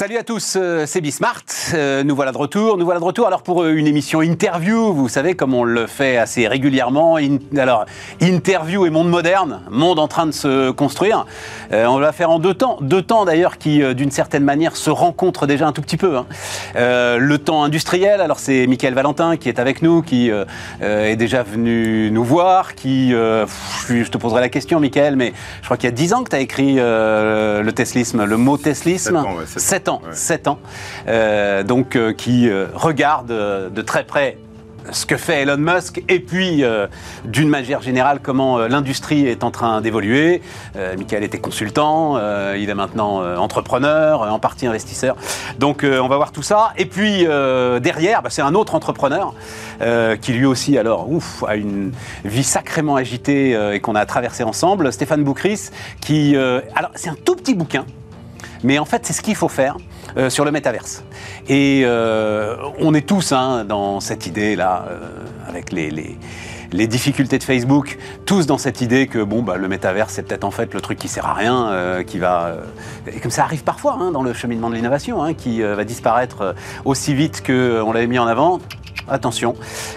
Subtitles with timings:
[0.00, 1.44] Salut à tous, euh, c'est Bismart.
[1.74, 2.78] Euh, nous voilà de retour.
[2.78, 4.94] Nous voilà de retour alors pour euh, une émission interview.
[4.94, 7.18] Vous savez comme on le fait assez régulièrement.
[7.54, 7.84] alors
[8.22, 11.26] interview et monde moderne, monde en train de se construire.
[11.70, 15.46] on va faire en deux temps, deux temps d'ailleurs qui d'une certaine manière se rencontrent
[15.46, 16.16] déjà un tout petit peu.
[16.16, 16.24] Hein.
[16.74, 18.22] le temps industriel.
[18.22, 20.30] Alors c'est Michael Valentin qui est avec nous, qui
[20.80, 22.74] est déjà venu nous voir.
[22.74, 26.24] Qui, je te poserai la question, Michael, mais je crois qu'il y a dix ans
[26.24, 29.22] que tu as écrit le teslisme, le mot teslisme.
[29.44, 30.58] 7 ans, 7 ans,
[31.08, 34.38] euh, donc euh, qui euh, regarde de très près
[34.92, 36.64] ce que fait Elon Musk et puis
[37.24, 40.40] d'une manière générale comment l'industrie est en train d'évoluer.
[40.96, 42.18] Michael était consultant,
[42.56, 45.16] il est maintenant entrepreneur, en partie investisseur.
[45.58, 46.72] Donc on va voir tout ça.
[46.78, 47.26] Et puis
[47.82, 49.34] derrière, bah, c'est un autre entrepreneur
[50.22, 51.92] qui lui aussi alors ouf, a une
[52.24, 55.68] vie sacrément agitée et qu'on a traversé ensemble, Stéphane Boucris,
[56.00, 57.84] qui alors c'est un tout petit bouquin
[58.62, 59.76] mais en fait, c'est ce qu'il faut faire
[60.16, 61.04] euh, sur le métaverse.
[61.48, 64.98] Et euh, on est tous hein, dans cette idée-là, euh,
[65.48, 66.18] avec les,
[66.86, 70.50] difficultés de Facebook, tous dans cette idée que bon, bah, le métaverse, c'est peut-être en
[70.50, 72.54] fait le truc qui sert à rien, qui va.
[73.12, 76.54] et comme ça arrive parfois hein, dans le cheminement de l'innovation, hein, qui va disparaître
[76.84, 78.60] aussi vite qu'on l'avait mis en avant
[79.08, 79.56] attention.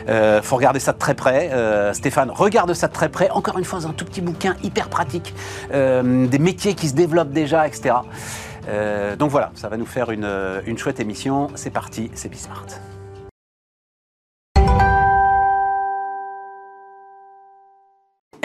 [0.09, 1.51] Euh, faut regarder ça de très près.
[1.93, 3.29] Stéphane, regarde ça de très près.
[3.29, 5.35] Encore une fois, un tout petit bouquin hyper pratique,
[5.71, 7.93] des métiers qui se développent déjà, etc.
[8.67, 10.29] Euh, donc voilà, ça va nous faire une,
[10.65, 11.49] une chouette émission.
[11.55, 12.67] C'est parti, c'est Bismart.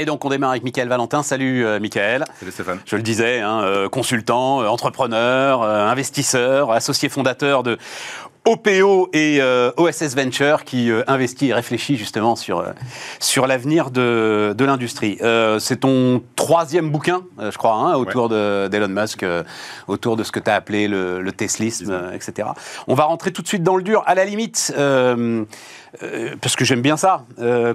[0.00, 1.24] Et donc on démarre avec Michael Valentin.
[1.24, 2.24] Salut euh, Michael.
[2.38, 2.78] Salut Stéphane.
[2.86, 7.78] Je le disais, hein, euh, consultant, entrepreneur, investisseur, associé fondateur de
[8.48, 12.70] OPO et euh, OSS Venture qui euh, investit et réfléchit justement sur, euh,
[13.20, 15.18] sur l'avenir de, de l'industrie.
[15.58, 19.24] c'est ton troisième bouquin, je crois, hein, autour d'Elon Musk,
[19.86, 22.48] autour de ce que tu as appelé le, le teslisme, etc.
[22.86, 24.02] On va rentrer tout de suite dans le dur.
[24.06, 24.72] À la limite,
[26.40, 27.24] parce que j'aime bien ça.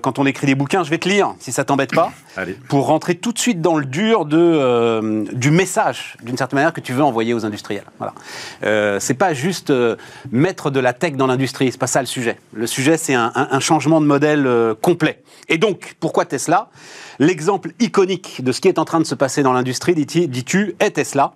[0.01, 2.11] Quand on écrit des bouquins, je vais te lire, si ça t'embête pas,
[2.67, 6.81] pour rentrer tout de suite dans le dur de, du message, d'une certaine manière, que
[6.81, 7.85] tu veux envoyer aux industriels.
[7.99, 8.99] Voilà.
[8.99, 9.71] c'est pas juste
[10.31, 12.37] mettre de la tech dans l'industrie, c'est pas ça le sujet.
[12.53, 14.47] Le sujet, c'est un, changement de modèle
[14.81, 15.23] complet.
[15.49, 16.69] Et donc, pourquoi Tesla?
[17.19, 20.91] L'exemple iconique de ce qui est en train de se passer dans l'industrie, dis-tu, est
[20.91, 21.33] Tesla.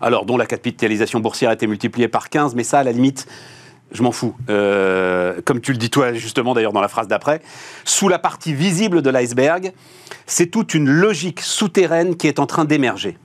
[0.00, 3.26] Alors, dont la capitalisation boursière a été multipliée par 15, mais ça, à la limite,
[3.92, 4.34] je m'en fous.
[4.48, 7.40] Euh, comme tu le dis toi justement d'ailleurs dans la phrase d'après,
[7.84, 9.72] sous la partie visible de l'iceberg,
[10.26, 13.16] c'est toute une logique souterraine qui est en train d'émerger.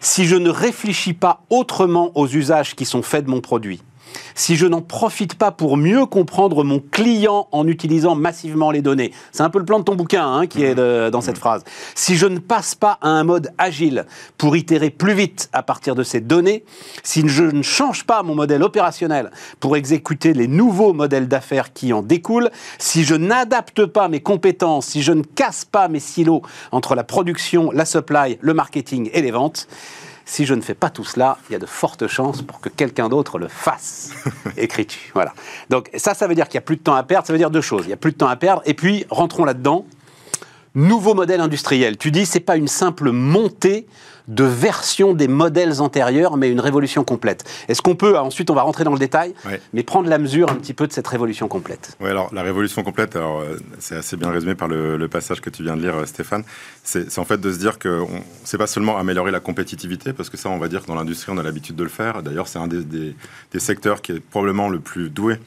[0.00, 3.82] Si je ne réfléchis pas autrement aux usages qui sont faits de mon produit,
[4.34, 9.12] si je n'en profite pas pour mieux comprendre mon client en utilisant massivement les données.
[9.32, 11.64] C'est un peu le plan de ton bouquin hein, qui est dans cette phrase.
[11.94, 14.06] Si je ne passe pas à un mode agile
[14.38, 16.64] pour itérer plus vite à partir de ces données,
[17.02, 21.92] si je ne change pas mon modèle opérationnel pour exécuter les nouveaux modèles d'affaires qui
[21.92, 26.42] en découlent, si je n'adapte pas mes compétences, si je ne casse pas mes silos
[26.72, 29.68] entre la production, la supply, le marketing et les ventes,
[30.26, 32.68] si je ne fais pas tout cela, il y a de fortes chances pour que
[32.68, 34.10] quelqu'un d'autre le fasse.
[34.56, 35.12] Écris-tu.
[35.14, 35.32] Voilà.
[35.70, 37.26] Donc ça, ça veut dire qu'il n'y a plus de temps à perdre.
[37.26, 37.84] Ça veut dire deux choses.
[37.84, 38.60] Il n'y a plus de temps à perdre.
[38.66, 39.86] Et puis, rentrons là-dedans.
[40.76, 41.96] Nouveau modèle industriel.
[41.96, 43.86] Tu dis, c'est pas une simple montée
[44.28, 47.44] de version des modèles antérieurs, mais une révolution complète.
[47.68, 49.32] Est-ce qu'on peut, ensuite on va rentrer dans le détail,
[49.72, 51.96] mais prendre la mesure un petit peu de cette révolution complète?
[51.98, 55.48] Oui, alors la révolution complète, alors euh, c'est assez bien résumé par le, passage que
[55.48, 56.44] tu viens de lire, euh, Stéphane.
[56.84, 58.04] C'est en fait de se dire que
[58.44, 61.32] c'est pas seulement améliorer la compétitivité, parce que ça, on va dire que dans l'industrie,
[61.34, 62.22] on a l'habitude de le faire.
[62.22, 65.38] D'ailleurs, c'est un des, des secteurs qui est probablement le plus doué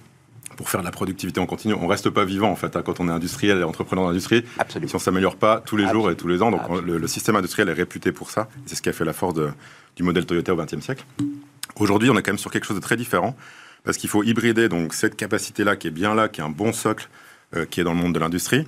[0.60, 1.74] pour faire de la productivité en continu.
[1.74, 4.44] On reste pas vivant en fait hein, quand on est industriel et entrepreneur d'industrie.
[4.68, 7.70] Si on s'améliore pas tous les jours et tous les ans, donc le, système industriel
[7.70, 8.50] est réputé pour ça.
[8.66, 9.36] C'est ce qui a fait la force
[9.96, 11.06] du modèle Toyota au XXe siècle.
[11.78, 13.38] Aujourd'hui, on est quand même sur quelque chose de très différent
[13.86, 16.74] parce qu'il faut hybrider donc cette capacité-là qui est bien là, qui est un bon
[16.74, 17.08] socle,
[17.56, 18.68] euh, qui est dans le monde de l'industrie,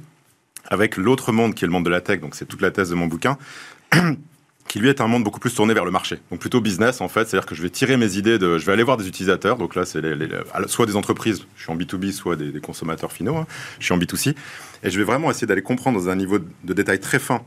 [0.70, 2.22] avec l'autre monde qui est le monde de la tech.
[2.22, 3.38] Donc c'est toute la thèse de mon bouquin.
[4.68, 6.20] qui lui est un monde beaucoup plus tourné vers le marché.
[6.30, 8.72] Donc plutôt business en fait, c'est-à-dire que je vais tirer mes idées de, je vais
[8.72, 9.58] aller voir des utilisateurs.
[9.58, 10.02] Donc là, c'est
[10.68, 13.48] soit des entreprises, je suis en B2B, soit des, consommateurs finaux, hein.
[13.80, 14.36] je suis en B2C,
[14.84, 17.42] et je vais vraiment essayer d'aller comprendre dans un niveau de détail très fin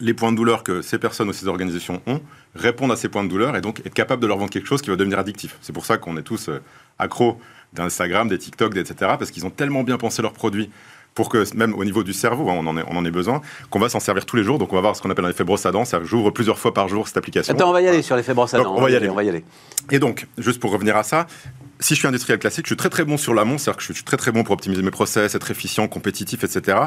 [0.00, 2.20] les points de douleur que ces personnes ou ces organisations ont,
[2.54, 4.82] répondre à ces points de douleur et donc être capable de leur vendre quelque chose
[4.82, 5.56] qui va devenir addictif.
[5.60, 6.60] C'est pour ça qu'on est tous euh,
[6.98, 7.40] accros
[7.72, 8.94] d'Instagram, des TikTok, etc.
[9.18, 10.70] Parce qu'ils ont tellement bien pensé leurs produits
[11.14, 13.40] pour que même au niveau du cerveau, hein, on en, est, on en est besoin,
[13.70, 14.58] qu'on va s'en servir tous les jours.
[14.58, 16.74] Donc on va voir ce qu'on appelle un effet brosse à dents, j'ouvre plusieurs fois
[16.74, 17.54] par jour cette application.
[17.54, 18.74] Attends, on va y aller sur l'effet brosse à dents.
[18.76, 19.08] On, va y aller.
[19.08, 19.44] on va y aller.
[19.90, 21.26] Et donc, juste pour revenir à ça,
[21.80, 23.92] si je suis industriel classique, je suis très très bon sur l'amont, c'est-à-dire que je
[23.92, 26.78] suis très très bon pour optimiser mes process, être efficient, compétitif, etc.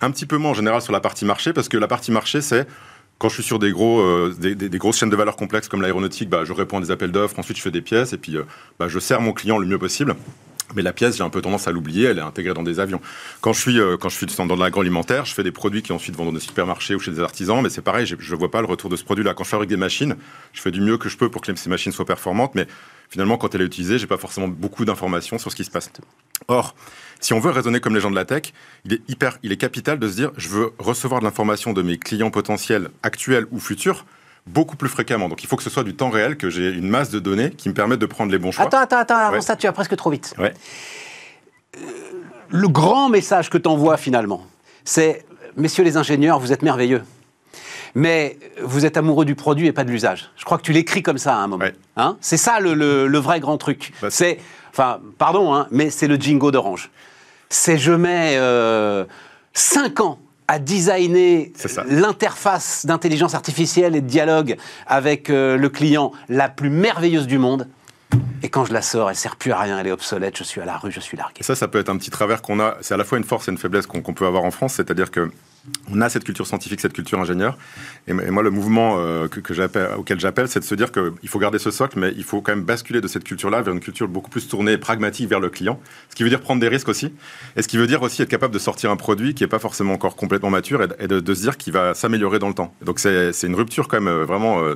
[0.00, 2.40] Un petit peu moins en général sur la partie marché, parce que la partie marché,
[2.40, 2.66] c'est
[3.18, 5.80] quand je suis sur des, gros, euh, des, des, grosses chaînes de valeur complexes comme
[5.80, 8.36] l'aéronautique, bah, je réponds à des appels d'offres, ensuite je fais des pièces et puis
[8.36, 8.42] euh,
[8.78, 10.14] bah, je sers mon client le mieux possible.
[10.76, 13.00] Mais la pièce, j'ai un peu tendance à l'oublier, elle est intégrée dans des avions.
[13.40, 16.14] Quand je suis, euh, quand je suis dans l'agroalimentaire, je fais des produits qui ensuite
[16.14, 18.60] vendent dans des supermarchés ou chez des artisans, mais c'est pareil, je ne vois pas
[18.60, 19.32] le retour de ce produit-là.
[19.32, 20.16] Quand je fabrique des machines,
[20.52, 22.66] je fais du mieux que je peux pour que ces machines soient performantes, mais
[23.08, 25.90] finalement, quand elle est utilisée, j'ai pas forcément beaucoup d'informations sur ce qui se passe.
[26.48, 26.74] Or,
[27.20, 28.52] si on veut raisonner comme les gens de la tech,
[28.84, 31.80] il est hyper, il est capital de se dire, je veux recevoir de l'information de
[31.80, 34.04] mes clients potentiels actuels ou futurs
[34.46, 35.28] beaucoup plus fréquemment.
[35.28, 37.50] Donc il faut que ce soit du temps réel, que j'ai une masse de données
[37.50, 38.66] qui me permettent de prendre les bons choix.
[38.66, 40.34] Attends, attends, attends, avant ça, tu vas presque trop vite.
[40.38, 40.50] Euh,
[42.48, 44.46] le grand message que tu envoies finalement,
[44.84, 45.26] c'est,
[45.56, 47.02] messieurs les ingénieurs, vous êtes merveilleux.
[47.94, 50.30] Mais vous êtes amoureux du produit et pas de l'usage.
[50.36, 51.64] Je crois que tu l'écris comme ça à un moment.
[51.96, 52.18] Hein?
[52.20, 53.94] C'est ça le, vrai grand truc.
[54.02, 54.38] Bah, c'est,
[54.70, 56.90] enfin, pardon, hein, mais c'est le jingo d'Orange.
[57.48, 59.04] C'est je mets 5 euh,
[60.00, 61.52] ans à designer
[61.88, 64.56] l'interface d'intelligence artificielle et de dialogue
[64.86, 67.68] avec euh, le client la plus merveilleuse du monde.
[68.42, 70.60] Et quand je la sors, elle sert plus à rien, elle est obsolète, je suis
[70.60, 71.42] à la rue, je suis largué.
[71.42, 72.76] Ça, ça peut être un petit travers qu'on a.
[72.80, 75.10] C'est à la fois une force et une faiblesse qu'on peut avoir en France, c'est-à-dire
[75.10, 75.30] que
[75.92, 77.56] on a cette culture scientifique, cette culture ingénieur.
[78.08, 79.40] Et, moi, le mouvement euh, que,
[79.96, 82.52] auquel j'appelle, c'est de se dire qu'il faut garder ce socle, mais il faut quand
[82.52, 85.80] même basculer de cette culture-là vers une culture beaucoup plus tournée, pragmatique vers le client.
[86.10, 87.12] Ce qui veut dire prendre des risques aussi.
[87.56, 89.58] Et ce qui veut dire aussi être capable de sortir un produit qui n'est pas
[89.58, 92.74] forcément encore complètement mature et, de, se dire qu'il va s'améliorer dans le temps.
[92.82, 94.74] Donc c'est une rupture quand même euh, vraiment euh,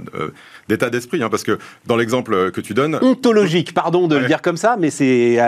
[0.69, 2.99] d'état d'esprit, hein, parce que dans l'exemple que tu donnes...
[3.01, 5.39] Ontologique, pardon de le dire comme ça, mais c'est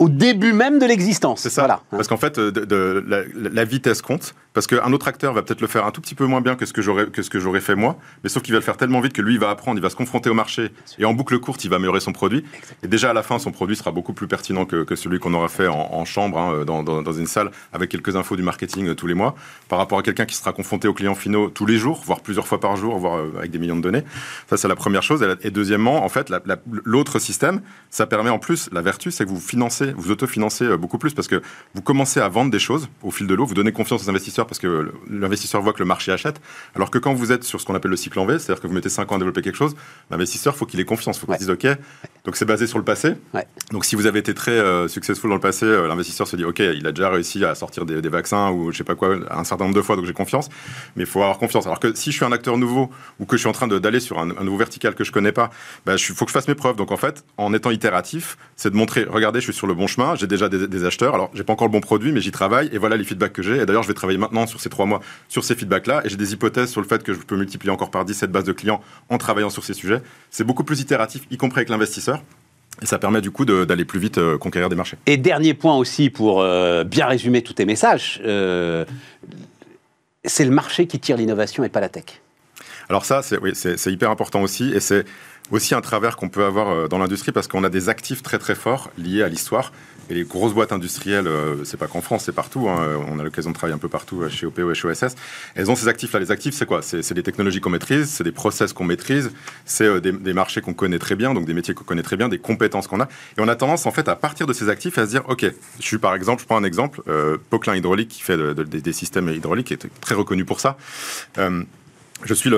[0.00, 1.40] au début même de l'existence.
[1.40, 1.62] C'est ça.
[1.62, 1.82] Voilà.
[1.90, 3.04] Parce qu'en fait, de,
[3.52, 4.34] la, vitesse compte.
[4.52, 6.66] Parce qu'un autre acteur va peut-être le faire un tout petit peu moins bien que
[6.66, 8.76] ce que j'aurais que ce que j'aurais fait moi, mais sauf qu'il va le faire
[8.76, 11.14] tellement vite que lui il va apprendre, il va se confronter au marché et en
[11.14, 12.44] boucle courte il va améliorer son produit.
[12.82, 15.34] Et déjà à la fin son produit sera beaucoup plus pertinent que, que celui qu'on
[15.34, 18.94] aura fait en, chambre, hein, dans, dans, une salle avec quelques infos du marketing euh,
[18.96, 19.36] tous les mois,
[19.68, 22.48] par rapport à quelqu'un qui sera confronté aux clients finaux tous les jours, voire plusieurs
[22.48, 24.02] fois par jour, voire euh, avec des millions de données.
[24.48, 25.24] Ça c'est la première chose.
[25.42, 26.32] Et deuxièmement, en fait,
[26.66, 30.76] l'autre système, ça permet en plus la vertu, c'est que vous financez, vous autofinancez euh,
[30.76, 31.42] beaucoup plus parce que
[31.74, 34.46] vous commencez à vendre des choses au fil de l'eau, vous donnez confiance aux investisseurs
[34.46, 36.40] parce que l'investisseur voit que le marché achète.
[36.74, 38.66] Alors que quand vous êtes sur ce qu'on appelle le cycle en V, c'est-à-dire que
[38.66, 39.74] vous mettez 5 ans à développer quelque chose,
[40.10, 41.66] l'investisseur, faut qu'il ait confiance, il faut qu'il dise OK.
[42.24, 43.14] Donc c'est basé sur le passé.
[43.72, 46.44] Donc si vous avez été très euh, successful dans le passé, euh, l'investisseur se dit
[46.44, 49.44] OK, il a déjà réussi à sortir des, vaccins ou je sais pas quoi un
[49.44, 50.48] certain nombre de fois, donc j'ai confiance.
[50.96, 51.66] Mais il faut avoir confiance.
[51.66, 54.00] Alors que si je suis un acteur nouveau ou que je suis en train d'aller
[54.00, 55.50] sur un, nouveau vertical que je connais pas,
[55.86, 56.76] il bah, faut que je fasse mes preuves.
[56.76, 59.86] Donc en fait, en étant itératif, c'est de montrer, regardez, je suis sur le bon
[59.86, 61.14] chemin, j'ai déjà des, des, acheteurs.
[61.14, 63.42] Alors j'ai pas encore le bon produit, mais j'y travaille et voilà les feedbacks que
[63.42, 63.58] j'ai.
[63.58, 66.16] Et d'ailleurs, je vais travailler maintenant sur ces trois mois sur ces feedbacks-là, et j'ai
[66.16, 68.52] des hypothèses sur le fait que je peux multiplier encore par 10 cette base de
[68.52, 70.02] clients en travaillant sur ces sujets.
[70.30, 72.09] C'est beaucoup plus itératif, y compris avec l'investisseur.
[72.82, 74.96] Et ça permet du coup d'aller plus vite euh, conquérir des marchés.
[75.06, 78.84] Et dernier point aussi pour euh, bien résumer tous tes messages, euh,
[80.24, 82.20] c'est le marché qui tire l'innovation et pas la tech.
[82.88, 83.52] Alors ça, c'est oui,
[83.86, 85.04] hyper important aussi, et c'est
[85.50, 88.54] aussi un travers qu'on peut avoir dans l'industrie parce qu'on a des actifs très très
[88.54, 89.72] forts liés à l'histoire.
[90.10, 92.68] Et les grosses boîtes industrielles, euh, c'est pas qu'en France, c'est partout.
[92.68, 93.00] Hein.
[93.08, 95.14] On a l'occasion de travailler un peu partout euh, chez OPO et chez OSS.
[95.54, 96.18] Elles ont ces actifs-là.
[96.18, 96.82] Les actifs, c'est quoi?
[96.82, 99.30] C'est, des technologies qu'on maîtrise, c'est des process qu'on maîtrise,
[99.64, 102.28] c'est euh, des, marchés qu'on connaît très bien, donc des métiers qu'on connaît très bien,
[102.28, 103.04] des compétences qu'on a.
[103.04, 105.44] Et on a tendance, en fait, à partir de ces actifs, à se dire, OK,
[105.78, 109.28] je suis par exemple, je prends un exemple, euh, Poquelin Hydraulique, qui fait des systèmes
[109.28, 110.76] hydrauliques, est très reconnu pour ça.
[111.36, 112.50] je suis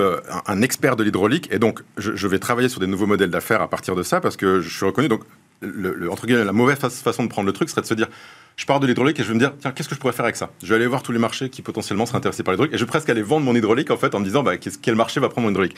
[0.47, 3.61] un, expert de l'hydraulique et donc je, je, vais travailler sur des nouveaux modèles d'affaires
[3.61, 5.07] à partir de ça parce que je suis reconnu.
[5.07, 5.23] Donc
[5.63, 8.07] la mauvaise façon de prendre le truc serait de se dire
[8.55, 10.25] je pars de l'hydraulique et je vais me dire tiens qu'est-ce que je pourrais faire
[10.25, 10.51] avec ça?
[10.61, 12.83] Je vais aller voir tous les marchés qui potentiellement seraient intéressés par l'hydraulique et je
[12.83, 15.29] vais presque aller vendre mon hydraulique en fait en me disant bah, quel marché va
[15.29, 15.75] prendre mon hydraulique?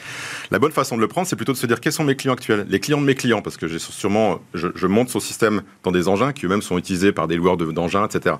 [0.52, 2.34] La bonne façon de le prendre c'est plutôt de se dire quels sont mes clients
[2.34, 2.66] actuels?
[2.70, 6.08] Les clients de mes clients parce que j'ai sûrement je, monte son système dans des
[6.08, 8.36] engins qui eux-mêmes sont utilisés par des loueurs d'engins etc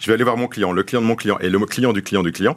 [0.00, 2.02] je vais aller voir mon client le client de mon client et le client du
[2.02, 2.56] client du client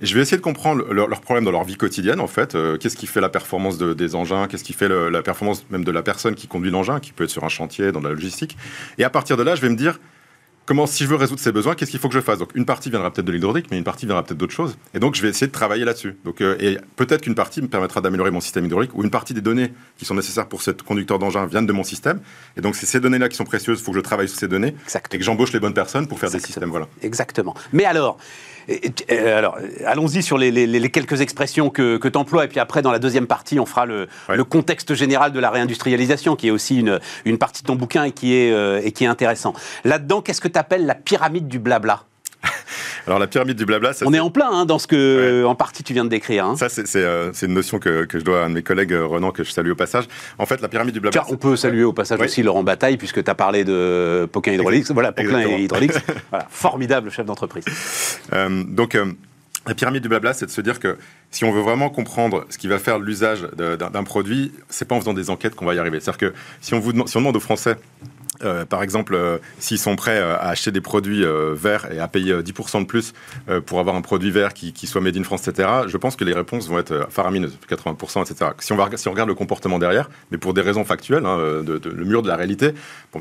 [0.00, 2.54] je vais essayer de comprendre leurs leur problèmes dans leur vie quotidienne, en fait.
[2.54, 4.46] Euh, qu'est-ce qui fait la performance des engins?
[4.48, 7.30] Qu'est-ce qui fait la performance même de la personne qui conduit l'engin, qui peut être
[7.30, 8.56] sur un chantier, dans la logistique?
[8.98, 9.98] Et à partir de là, je vais me dire,
[10.66, 12.38] comment, si je veux résoudre ces besoins, qu'est-ce qu'il faut que je fasse?
[12.38, 14.76] Donc, une partie viendra peut-être de l'hydraulique, mais une partie viendra peut-être d'autres choses.
[14.94, 16.16] Et donc, je vais essayer de travailler là-dessus.
[16.24, 19.32] Donc, euh, et peut-être qu'une partie me permettra d'améliorer mon système hydraulique, ou une partie
[19.32, 22.20] des données qui sont nécessaires pour ce conducteur d'engin viennent de mon système.
[22.56, 23.78] Et donc, c'est ces données-là qui sont précieuses.
[23.78, 24.74] Il faut que je travaille sur ces données
[25.12, 26.70] et que j'embauche les bonnes personnes pour faire des systèmes.
[26.70, 26.88] Voilà.
[27.02, 27.54] Exactement.
[27.72, 28.18] Mais alors,
[28.68, 32.92] euh, alors, allons-y sur les, quelques expressions que, que tu emploies, et puis après, dans
[32.92, 34.08] la deuxième partie, on fera le,
[34.44, 38.12] contexte général de la réindustrialisation, qui est aussi une, une partie de ton bouquin et
[38.12, 39.54] qui est, euh, et qui est intéressant.
[39.84, 42.04] Là-dedans, qu'est-ce que tu appelles la pyramide du blabla?
[43.06, 45.82] alors la pyramide du blabla, on est en plein hein, dans ce que, en partie,
[45.82, 46.44] tu viens de décrire.
[46.46, 46.56] Hein.
[46.56, 49.06] Ça, euh, c'est une notion que, que, je dois à un de mes collègues, euh,
[49.06, 50.04] Renan, que je salue au passage.
[50.38, 51.24] En fait, la pyramide du blabla.
[51.28, 54.90] on peut saluer au passage aussi Laurent Bataille, puisque tu as parlé de Poquin Hydraulics.
[54.90, 55.92] Voilà, Poquin et Hydraulics.
[56.30, 57.64] voilà, formidable chef d'entreprise.
[58.32, 58.96] Euh, donc
[59.66, 60.96] la pyramide du blabla, c'est de se dire que
[61.30, 65.00] si on veut vraiment comprendre ce qui va faire l'usage d'un produit, c'est pas en
[65.00, 65.98] faisant des enquêtes qu'on va y arriver.
[66.00, 67.76] C'est-à-dire que si on, vous, si on demande aux Français
[68.42, 71.24] euh, par exemple, euh, s'ils sont prêts euh, à acheter des produits
[71.54, 73.12] verts et à payer 10% de plus
[73.66, 76.32] pour avoir un produit vert qui, soit made in France, etc., je pense que les
[76.32, 78.50] réponses vont être faramineuses, 80%, etc.
[78.60, 78.76] Si on,
[79.10, 82.72] regarde le comportement derrière, mais pour des raisons factuelles, hein, le mur de la réalité,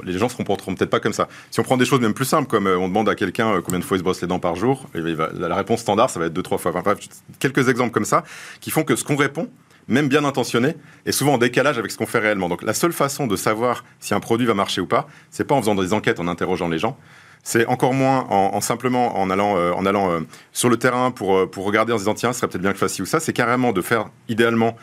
[0.03, 1.27] les gens ne se comporteront peut-être pas comme ça.
[1.51, 3.85] Si on prend des choses même plus simples, comme on demande à quelqu'un combien de
[3.85, 6.37] fois il se brosse les dents par jour, et la réponse standard, ça va être
[6.37, 6.71] 2-3 fois.
[6.71, 6.99] Enfin, bref,
[7.39, 8.23] quelques exemples comme ça
[8.59, 9.49] qui font que ce qu'on répond,
[9.87, 10.75] même bien intentionné,
[11.05, 12.49] est souvent en décalage avec ce qu'on fait réellement.
[12.49, 15.55] Donc la seule façon de savoir si un produit va marcher ou pas, c'est pas
[15.55, 16.97] en faisant des enquêtes, en interrogeant les gens.
[17.43, 21.37] C'est encore moins en, simplement en allant, euh, en allant euh, sur le terrain pour,
[21.37, 23.03] euh, pour regarder en se disant tiens, ce serait peut-être bien que je fasse ci
[23.03, 23.19] ou ça.
[23.19, 24.75] C'est carrément de faire idéalement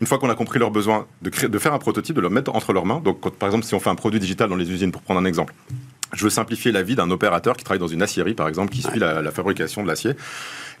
[0.00, 2.30] une fois qu'on a compris leurs besoins, de, créer, de faire un prototype, de le
[2.30, 3.00] mettre entre leurs mains.
[3.00, 5.26] Donc, par exemple, si on fait un produit digital dans les usines, pour prendre un
[5.26, 5.54] exemple,
[6.14, 8.82] je veux simplifier la vie d'un opérateur qui travaille dans une aciérie, par exemple, qui
[8.82, 10.12] suit la, fabrication de l'acier.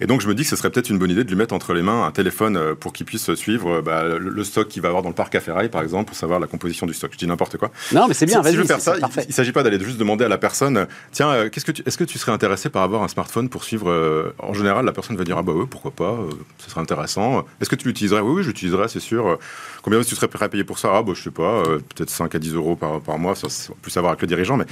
[0.00, 1.52] Et donc, je me dis que ce serait peut-être une bonne idée de lui mettre
[1.52, 4.80] entre les mains un téléphone euh, pour qu'il puisse suivre euh, bah, le, stock qu'il
[4.80, 7.10] va avoir dans le parc à ferraille, par exemple, pour savoir la composition du stock.
[7.12, 7.70] Je dis n'importe quoi.
[7.92, 8.42] Non, mais c'est bien.
[8.42, 10.86] Si, je veux faire ça, il ne s'agit pas d'aller juste demander à la personne
[11.12, 14.32] tiens, euh, qu'est-ce que est-ce que tu serais intéressé par avoir un smartphone pour suivre
[14.38, 16.18] En général, la personne va dire ah bah oui, pourquoi pas,
[16.58, 17.44] ce serait intéressant.
[17.60, 18.20] Est-ce que tu l'utiliserais?
[18.20, 19.38] Oui, oui, j'utiliserais, c'est sûr.
[19.82, 20.90] Combien tu serais prêt à payer pour ça?
[20.94, 23.74] Ah bah je sais pas, peut-être 5 à 10 euros par, par mois, ça, c'est
[23.76, 24.66] plus savoir avec le dirigeant, mais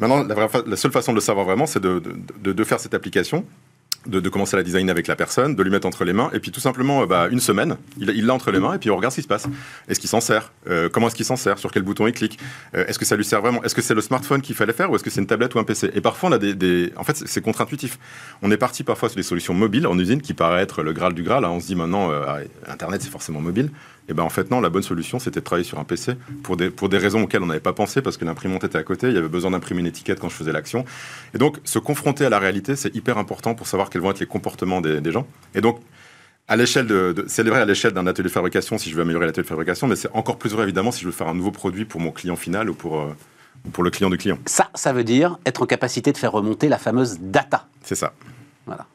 [0.00, 3.44] Maintenant, la, seule façon de le savoir vraiment, c'est de, faire cette application
[4.06, 6.40] de, commencer à la designer avec la personne, de lui mettre entre les mains, et
[6.40, 8.96] puis tout simplement, euh, bah, une semaine, il l'a entre les mains, et puis on
[8.96, 9.46] regarde ce qui se passe.
[9.88, 10.52] Est-ce qu'il s'en sert?
[10.68, 11.58] Euh, Comment est-ce qu'il s'en sert?
[11.58, 12.38] Sur quel bouton il clique?
[12.74, 13.62] Euh, Est-ce que ça lui sert vraiment?
[13.64, 15.58] Est-ce que c'est le smartphone qu'il fallait faire, ou est-ce que c'est une tablette ou
[15.58, 17.98] un PC Et parfois, on a des, En fait, c'est contre-intuitif.
[18.42, 21.14] On est parti parfois sur des solutions mobiles en usine, qui paraît être le Graal
[21.14, 21.44] du Graal.
[21.44, 21.50] Hein.
[21.50, 22.10] On se dit maintenant,
[22.68, 23.70] Internet, c'est forcément mobile.
[24.08, 26.56] Et ben en fait non, la bonne solution c'était de travailler sur un PC pour
[26.56, 29.08] des, pour des raisons auxquelles on n'avait pas pensé parce que l'imprimante était à côté,
[29.08, 30.84] il y avait besoin d'imprimer une étiquette quand je faisais l'action.
[31.34, 34.20] Et donc se confronter à la réalité c'est hyper important pour savoir quels vont être
[34.20, 35.26] les comportements des, des gens.
[35.54, 35.80] Et donc
[36.46, 39.26] à l'échelle de, c'est vrai à l'échelle d'un atelier de fabrication si je veux améliorer
[39.26, 41.50] l'atelier de fabrication, mais c'est encore plus vrai évidemment si je veux faire un nouveau
[41.50, 43.16] produit pour mon client final ou pour, euh,
[43.72, 44.38] pour le client du client.
[44.44, 47.66] Ça, ça veut dire être en capacité de faire remonter la fameuse data.
[47.82, 48.12] C'est ça.
[48.66, 48.86] Voilà.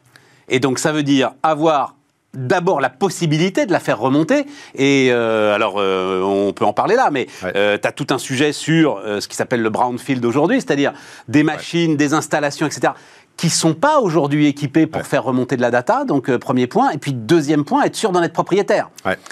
[0.47, 1.95] Et donc ça veut dire avoir
[2.33, 4.45] d'abord la possibilité de la faire remonter.
[4.75, 8.17] Et euh, alors, euh, on peut en parler là, mais euh, tu as tout un
[8.17, 10.93] sujet sur ce qui s'appelle le brownfield aujourd'hui, c'est-à-dire
[11.27, 12.93] des machines, des installations, etc
[13.39, 16.91] qui sont pas aujourd'hui équipés pour faire remonter de la data, donc premier point.
[16.91, 18.89] Et puis deuxième point, être sûr d'en être propriétaire.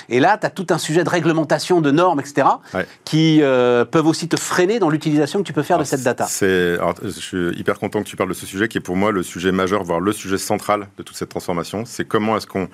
[0.07, 2.47] Et là, tu as tout un sujet de réglementation, de normes, etc.,
[3.03, 6.25] qui peuvent aussi te freiner dans l'utilisation que tu peux faire de cette data.
[7.03, 9.23] je suis hyper content que tu parles de ce sujet, qui est pour moi le
[9.23, 11.83] sujet majeur, voire le sujet central de toute cette transformation.
[11.85, 12.69] C'est comment est-ce qu'on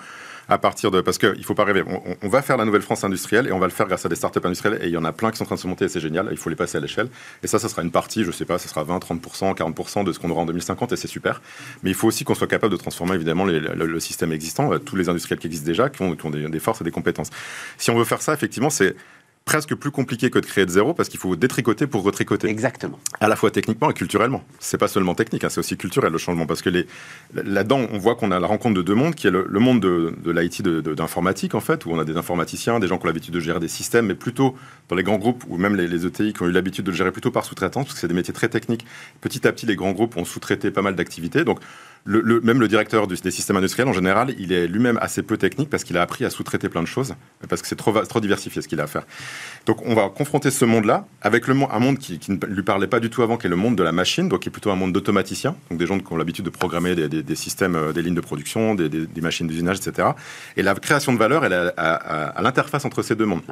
[0.50, 1.02] à partir de.
[1.02, 1.84] Parce qu'il ne faut pas rêver.
[2.22, 4.16] On, va faire la nouvelle France industrielle et on va le faire grâce à des
[4.16, 4.80] startups industrielles.
[4.82, 6.00] Et il y en a plein qui sont en train de se monter et c'est
[6.00, 6.28] génial.
[6.32, 7.10] Il faut les passer à l'échelle.
[7.44, 10.04] Et ça, ça sera une partie, je ne sais pas, ça sera 20, 30%, 40%
[10.04, 11.42] de ce qu'on aura en 2050 et c'est super.
[11.84, 14.96] Mais il faut aussi qu'on soit capable de transformer évidemment le, système existant, euh, tous
[14.96, 17.30] les industriels qui existent déjà, qui ont, des forces et des compétences.
[17.78, 18.96] Si on veut faire ça, effectivement, c'est
[19.46, 22.48] presque plus compliqué que de créer de zéro parce qu'il faut détricoter pour retricoter.
[22.48, 23.00] Exactement.
[23.20, 24.44] À la fois techniquement et culturellement.
[24.60, 26.88] C'est pas seulement technique, hein, c'est aussi culturel le changement parce que les,
[27.34, 30.16] là-dedans, on voit qu'on a la rencontre de deux mondes qui est le, monde de,
[30.24, 33.34] de l'IT d'informatique en fait, où on a des informaticiens, des gens qui ont l'habitude
[33.34, 34.56] de gérer des systèmes, mais plutôt
[34.90, 36.98] dans les grands groupes ou même les, les ETI qui ont eu l'habitude de le
[36.98, 38.86] gérer plutôt par sous-traitance parce que c'est des métiers très techniques.
[39.22, 41.44] Petit à petit, les grands groupes ont sous-traité pas mal d'activités.
[41.44, 41.60] Donc
[42.06, 45.84] même le directeur des systèmes industriels, en général, il est lui-même assez peu technique parce
[45.84, 47.16] qu'il a appris à sous-traiter plein de choses,
[47.48, 49.04] parce que c'est trop, diversifié ce qu'il a à faire.
[49.66, 53.10] Donc on va confronter ce monde-là avec un monde qui, ne lui parlait pas du
[53.10, 54.92] tout avant, qui est le monde de la machine, donc qui est plutôt un monde
[54.92, 58.22] d'automaticiens, donc des gens qui ont l'habitude de programmer des, systèmes, euh, des lignes de
[58.22, 60.10] production, des, machines d'usinage, etc.
[60.58, 63.44] Et la création de valeur, elle est à l'interface entre ces deux mondes.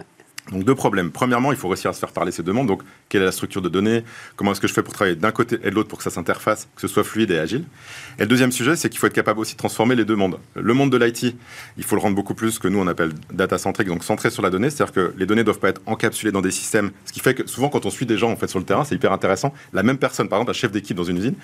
[0.49, 1.11] Donc deux problèmes.
[1.11, 2.67] Premièrement, il faut réussir à se faire parler ces demandes.
[2.67, 4.03] Donc, quelle est la structure de données?
[4.35, 6.09] Comment est-ce que je fais pour travailler d'un côté et de l'autre pour que ça
[6.09, 7.63] s'interface, que ce soit fluide et agile?
[8.17, 10.39] Et le deuxième sujet, c'est qu'il faut être capable aussi de transformer les deux mondes.
[10.55, 11.35] Le monde de l'IT,
[11.77, 14.41] il faut le rendre beaucoup plus que nous on appelle data centric, donc centré sur
[14.41, 14.69] la donnée.
[14.69, 16.91] C'est-à-dire que les données doivent pas être encapsulées dans des systèmes.
[17.05, 18.83] Ce qui fait que souvent, quand on suit des gens en fait sur le terrain,
[18.83, 19.53] c'est hyper intéressant.
[19.73, 21.35] La même personne, par exemple, un chef d'équipe dans une usine,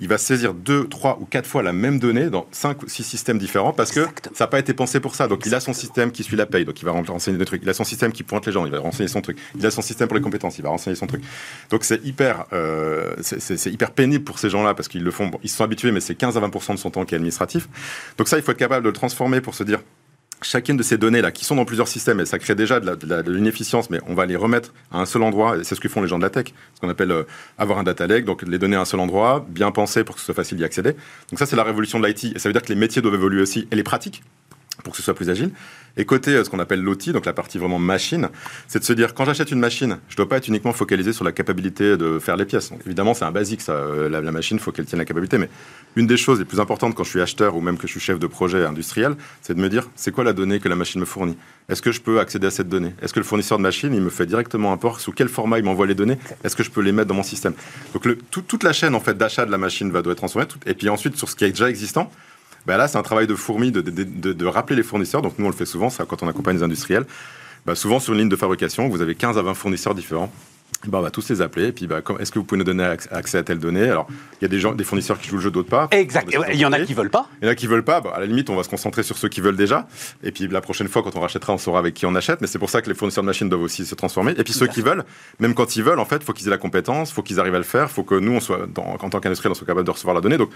[0.00, 3.04] il va saisir deux, trois ou quatre fois la même donnée dans cinq ou six
[3.04, 5.28] systèmes différents parce que ça n'a pas été pensé pour ça.
[5.28, 7.62] Donc, il a son système qui suit la paye, donc il va renseigner des trucs.
[7.62, 9.38] Il a son système qui les gens, il va renseigner son truc.
[9.56, 11.22] Il a son système pour les compétences, il va renseigner son truc.
[11.70, 13.14] Donc c'est hyper, euh,
[13.66, 16.36] hyper pénible pour ces gens-là parce qu'ils le font, ils sont habitués, mais c'est 15
[16.36, 17.68] à 20% de son temps qui est administratif.
[18.16, 19.80] Donc ça, il faut être capable de le transformer pour se dire,
[20.42, 23.90] chacune de ces données-là, qui sont dans plusieurs systèmes, et ça crée déjà de l'inefficience,
[23.90, 26.08] mais on va les remettre à un seul endroit, et c'est ce que font les
[26.08, 27.24] gens de la tech, ce qu'on appelle euh,
[27.58, 30.20] avoir un data lake, donc les données à un seul endroit, bien pensé pour que
[30.20, 30.92] ce soit facile d'y accéder.
[31.30, 33.14] Donc ça, c'est la révolution de l'IT, et ça veut dire que les métiers doivent
[33.14, 34.22] évoluer aussi, et les pratiques.
[34.82, 35.50] Pour que ce soit plus agile.
[35.96, 38.28] Et côté euh, ce qu'on appelle l'outil, donc la partie vraiment machine,
[38.68, 41.12] c'est de se dire quand j'achète une machine, je ne dois pas être uniquement focalisé
[41.12, 42.70] sur la capacité de faire les pièces.
[42.86, 43.72] Évidemment, c'est un basique, ça.
[43.72, 45.38] Euh, la, machine, il faut qu'elle tienne la capacité.
[45.38, 45.48] Mais
[45.96, 48.00] une des choses les plus importantes quand je suis acheteur ou même que je suis
[48.00, 51.00] chef de projet industriel, c'est de me dire c'est quoi la donnée que la machine
[51.00, 51.36] me fournit?
[51.68, 52.94] Est-ce que je peux accéder à cette donnée?
[53.02, 55.00] Est-ce que le fournisseur de machine, il me fait directement un port?
[55.00, 56.18] Sous quel format il m'envoie les données?
[56.44, 57.54] Est-ce que je peux les mettre dans mon système?
[57.92, 60.46] Donc toute la chaîne en fait d'achat de la machine va doit être transformée.
[60.66, 62.10] Et puis ensuite sur ce qui est déjà existant,
[62.68, 65.22] bah là, c'est un travail de fourmi de, rappeler les fournisseurs.
[65.22, 67.06] Donc nous, on le fait souvent, ça, quand on accompagne les industriels.
[67.64, 70.30] Bah, souvent, sur une ligne de fabrication, vous avez 15 à 20 fournisseurs différents.
[70.86, 71.66] Bah, on va tous les appeler.
[71.66, 73.90] Et puis, bah, est-ce que vous pouvez nous donner accès à telle donnée?
[73.90, 74.06] Alors,
[74.40, 75.88] il y a des, gens, des fournisseurs qui jouent le jeu, d'autres pas.
[75.90, 76.32] Exact.
[76.52, 77.28] Il y en a qui veulent pas.
[77.42, 78.00] Il y en a qui veulent pas.
[78.14, 79.88] à la limite, on va se concentrer sur ceux qui veulent déjà.
[80.22, 82.40] Et puis, la prochaine fois, quand on rachètera, on saura avec qui on achète.
[82.40, 84.34] Mais c'est pour ça que les fournisseurs de machines doivent aussi se transformer.
[84.38, 85.04] Et puis, ceux qui veulent,
[85.40, 87.58] même quand ils veulent, en fait, faut qu'ils aient la compétence, faut qu'ils arrivent à
[87.58, 90.14] le faire, faut que nous, on soit, en tant qu'industriel, on soit capable de recevoir
[90.14, 90.38] la donnée.
[90.38, 90.50] Donc,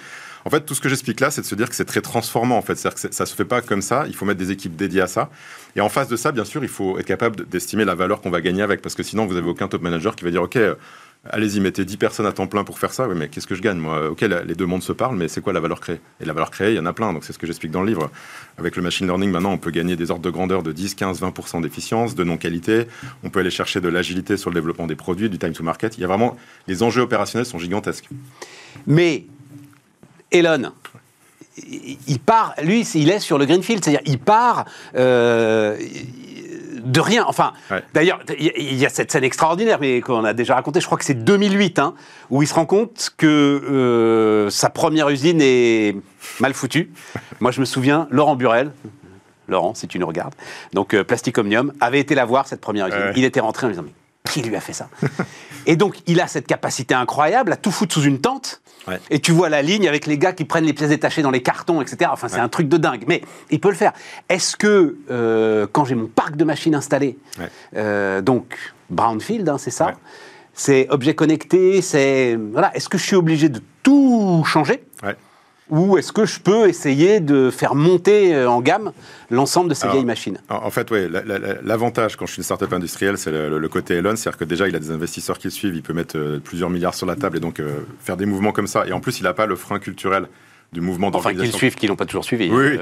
[0.44, 2.56] en fait, tout ce que j'explique là, c'est de se dire que c'est très transformant.
[2.58, 4.04] En fait, c'est-à-dire que ça se fait pas comme ça.
[4.06, 5.30] Il faut mettre des équipes dédiées à ça.
[5.76, 8.30] Et en face de ça, bien sûr, il faut être capable d'estimer la valeur qu'on
[8.30, 10.56] va gagner avec, parce que sinon, vous n'avez aucun top manager qui va dire, OK,
[10.56, 10.74] euh,
[11.30, 13.08] allez-y, mettez 10 personnes à temps plein pour faire ça.
[13.08, 14.10] Oui, mais qu'est-ce que je gagne moi?
[14.10, 16.00] Ok, les deux mondes se parlent, mais c'est quoi la valeur créée?
[16.20, 17.12] Et la valeur créée, il y en a plein.
[17.12, 18.10] Donc c'est ce que j'explique dans le livre.
[18.58, 21.22] Avec le machine learning, maintenant, on peut gagner des ordres de grandeur de 10, 15,
[21.22, 22.86] 20% d'efficience, de non-qualité.
[23.22, 25.96] On peut aller chercher de l'agilité sur le développement des produits, du time to market.
[25.96, 26.36] Il y a vraiment
[26.66, 28.08] les enjeux opérationnels sont gigantesques.
[28.86, 29.26] Mais
[30.30, 30.72] Elon,
[31.58, 34.64] il part, lui, il est sur le Greenfield, c'est-à-dire il part
[34.96, 35.76] euh,
[36.82, 37.24] de rien.
[37.26, 37.52] Enfin,
[37.94, 41.04] d'ailleurs, il y, a cette scène extraordinaire, mais qu'on a déjà raconté, je crois que
[41.04, 41.94] c'est 2008, hein,
[42.30, 45.96] où il se rend compte que euh, sa première usine est
[46.40, 46.90] mal foutue.
[47.40, 48.72] Moi, je me souviens, Laurent Burel,
[49.48, 50.34] Laurent, si tu nous regardes,
[50.72, 53.12] donc euh, Plastic Omnium, avait été la voir, cette première usine.
[53.16, 53.92] Il était rentré en disant, mais
[54.24, 54.88] qui lui a fait ça?
[55.66, 58.62] Et donc, il a cette capacité incroyable à tout foutre sous une tente.
[59.10, 61.42] Et tu vois la ligne avec les gars qui prennent les pièces détachées dans les
[61.42, 62.10] cartons, etc.
[62.12, 63.04] Enfin, c'est un truc de dingue.
[63.06, 63.92] Mais il peut le faire.
[64.28, 67.18] Est-ce que, euh, quand j'ai mon parc de machines installé,
[67.76, 68.56] euh, donc
[68.90, 69.92] Brownfield, hein, c'est ça
[70.54, 72.36] C'est objet connecté, c'est.
[72.52, 72.74] Voilà.
[72.76, 74.82] Est-ce que je suis obligé de tout changer?
[75.70, 78.92] Ou est-ce que je peux essayer de faire monter euh, en gamme
[79.30, 80.38] l'ensemble de ces vieilles machines?
[80.48, 81.08] En fait, oui,
[81.62, 84.76] l'avantage quand je suis une startup industrielle, c'est le, côté Elon, c'est-à-dire que déjà, il
[84.76, 87.38] a des investisseurs qui le suivent, il peut mettre euh, plusieurs milliards sur la table
[87.38, 88.86] et donc euh, faire des mouvements comme ça.
[88.86, 90.26] Et en plus, il n'a pas le frein culturel
[90.72, 91.48] du mouvement d'organisation.
[91.48, 92.50] Enfin, qu'ils suivent, qu'ils n'ont pas toujours suivi.
[92.50, 92.78] Oui,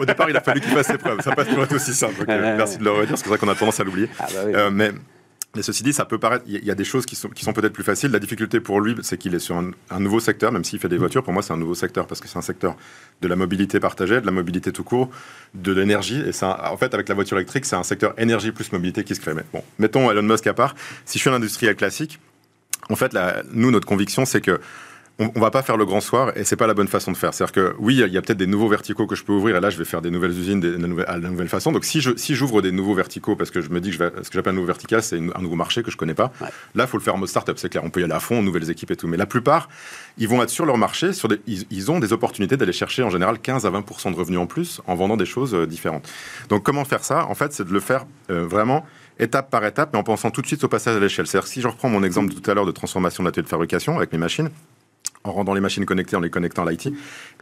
[0.00, 1.20] au, départ, il a fallu qu'il fasse ses preuves.
[1.22, 2.24] Ça passe toujours être aussi simple.
[2.26, 4.08] merci de le redire, c'est vrai qu'on a tendance à l'oublier.
[4.18, 4.92] Ah bah mais
[5.58, 7.52] mais ceci dit, ça peut paraître, il y a des choses qui sont, qui sont
[7.52, 8.12] peut-être plus faciles.
[8.12, 10.98] La difficulté pour lui, c'est qu'il est sur un, nouveau secteur, même s'il fait des
[10.98, 11.24] voitures.
[11.24, 12.76] Pour moi, c'est un nouveau secteur parce que c'est un secteur
[13.22, 15.10] de la mobilité partagée, de la mobilité tout court,
[15.54, 16.20] de l'énergie.
[16.20, 19.16] Et ça, en fait, avec la voiture électrique, c'est un secteur énergie plus mobilité qui
[19.16, 19.34] se crée.
[19.34, 20.76] Mais bon, mettons Elon Musk à part.
[21.04, 22.20] Si je suis un industriel classique,
[22.88, 23.18] en fait,
[23.52, 24.60] nous, notre conviction, c'est que
[25.18, 27.16] on, on, va pas faire le grand soir et c'est pas la bonne façon de
[27.16, 27.34] faire.
[27.34, 29.60] C'est-à-dire que oui, il y a, peut-être des nouveaux verticaux que je peux ouvrir et
[29.60, 30.74] là je vais faire des nouvelles usines des,
[31.06, 31.72] à la nouvelle façon.
[31.72, 33.98] Donc si je si j'ouvre des nouveaux verticaux parce que je me dis que je
[33.98, 36.32] vais, ce que j'appelle un nouveau vertical, c'est un nouveau marché que je connais pas.
[36.74, 37.82] Là, il faut le faire en mode startup, c'est clair.
[37.84, 39.08] On peut y aller à fond, nouvelles équipes et tout.
[39.08, 39.68] Mais la plupart,
[40.18, 43.10] ils vont être sur leur marché, sur des, ils, ont des opportunités d'aller chercher en
[43.10, 46.08] général 15 à 20 de revenus en plus en vendant des choses euh, différentes.
[46.48, 47.26] Donc comment faire ça?
[47.26, 48.86] En fait, c'est de le faire euh, vraiment
[49.18, 51.26] étape par étape, mais en pensant tout de suite au passage à l'échelle.
[51.26, 53.48] C'est-à-dire si je reprends mon exemple de tout à l'heure de transformation de l'atelier de
[53.48, 54.50] fabrication avec mes machines,
[55.24, 56.92] en rendant les machines connectées, en les connectant à l'IT.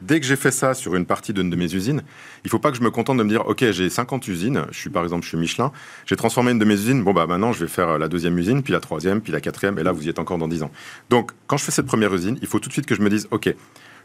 [0.02, 2.02] Dès que j'ai fait ça sur une partie d'une de mes usines,
[2.44, 4.66] il ne faut pas que je me contente de me dire, OK, j'ai 50 usines,
[4.70, 5.72] je suis par exemple, suis Michelin,
[6.06, 8.62] j'ai transformé une de mes usines, bon, bah maintenant, je vais faire la deuxième usine,
[8.62, 10.70] puis la troisième, puis la quatrième, et là, vous y êtes encore dans 10 ans.
[11.10, 13.10] Donc, quand je fais cette première usine, il faut tout de suite que je me
[13.10, 13.54] dise, OK,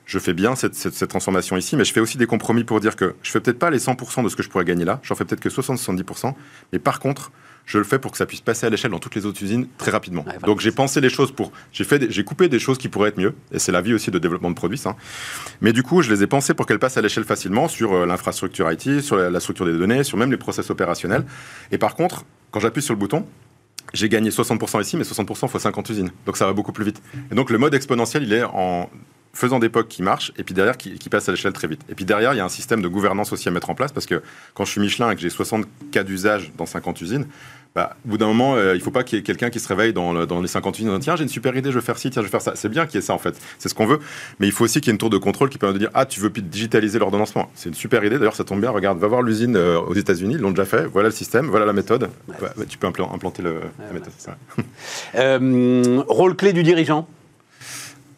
[0.05, 3.15] je fais bien cette, transformation ici, mais je fais aussi des compromis pour dire que
[3.21, 5.25] je fais peut-être pas les 100% de ce que je pourrais gagner là, j'en fais
[5.25, 6.34] peut-être que 60-70%,
[6.73, 7.31] mais par contre,
[7.65, 9.67] je le fais pour que ça puisse passer à l'échelle dans toutes les autres usines
[9.78, 10.26] très rapidement.
[10.45, 13.17] Donc j'ai pensé les choses pour, j'ai fait, j'ai coupé des choses qui pourraient être
[13.17, 14.95] mieux, et c'est la vie aussi de développement de produits, ça.
[15.62, 18.06] Mais du coup, je les ai pensées pour qu'elles passent à l'échelle facilement sur euh,
[18.06, 21.26] l'infrastructure IT, sur la, structure des données, sur même les process opérationnels.
[21.71, 23.26] Et par contre, quand j'appuie sur le bouton,
[23.93, 26.12] j'ai gagné 60% ici, mais 60% fois 50 usines.
[26.26, 27.02] Donc ça va beaucoup plus vite.
[27.32, 28.89] Et donc le mode exponentiel, il est en
[29.34, 31.82] faisant des POC qui marchent, et puis derrière qui, qui passent à l'échelle très vite.
[31.89, 33.91] Et puis derrière, il y a un système de gouvernance aussi à mettre en place,
[33.91, 34.22] parce que
[34.54, 37.26] quand je suis Michelin et que j'ai 60 cas d'usage dans 50 usines,
[37.74, 39.62] bah, au bout d'un moment, euh, il ne faut pas qu'il y ait quelqu'un qui
[39.62, 41.86] se réveille dans, les 50 usines en disant Tiens, j'ai une super idée, je vais
[41.86, 42.52] faire ci, tiens, je vais faire ça.
[42.56, 43.39] C'est bien qu'il y ait ça, en fait.
[43.60, 44.00] C'est ce qu'on veut.
[44.39, 45.89] Mais il faut aussi qu'il y ait une tour de contrôle qui permet de dire
[45.94, 47.50] Ah, tu veux digitaliser l'ordonnancement.
[47.56, 48.17] C'est une super idée.
[48.17, 48.72] D'ailleurs, ça tombe bien.
[48.72, 50.36] Regarde, va voir l'usine euh, aux États-Unis.
[50.36, 50.86] Ils l'ont déjà fait.
[50.86, 52.10] Voilà le système, voilà la méthode.
[52.28, 54.13] Bah, tu peux implanter le, la méthode.
[55.15, 57.08] Euh, rôle clé du dirigeant?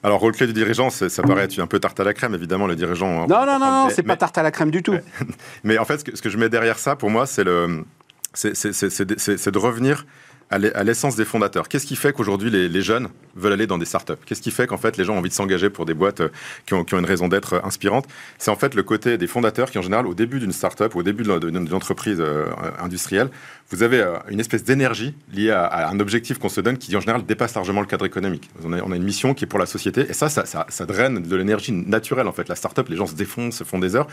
[0.03, 2.67] Alors, rôle clé du dirigeant, ça paraît être un peu tarte à la crème, évidemment,
[2.67, 3.25] le dirigeant.
[3.25, 4.97] Non, non, non, non, c'est pas tarte à la crème du tout.
[5.63, 7.85] Mais, en fait, ce que, je mets derrière ça, pour moi, c'est le,
[8.33, 10.05] c'est de revenir
[10.49, 11.67] à l'essence des fondateurs.
[11.67, 14.13] Qu'est-ce qui fait qu'aujourd'hui les, jeunes veulent aller dans des startups?
[14.25, 16.29] Qu'est-ce qui fait qu'en fait les gens ont envie de s'engager pour des boîtes euh,
[16.65, 18.05] qui ont, une raison d'être inspirante?
[18.37, 21.03] C'est en fait le côté des fondateurs qui en général au début d'une startup, au
[21.03, 22.45] début d'une entreprise euh,
[22.79, 23.29] industrielle,
[23.69, 26.99] vous avez euh, une espèce d'énergie liée à, un objectif qu'on se donne qui en
[26.99, 28.49] général dépasse largement le cadre économique.
[28.63, 31.71] On a, une mission qui est pour la société et ça, ça, draine de l'énergie
[31.71, 32.47] naturelle en fait.
[32.49, 34.07] La startup, les gens se défoncent, se font des heures.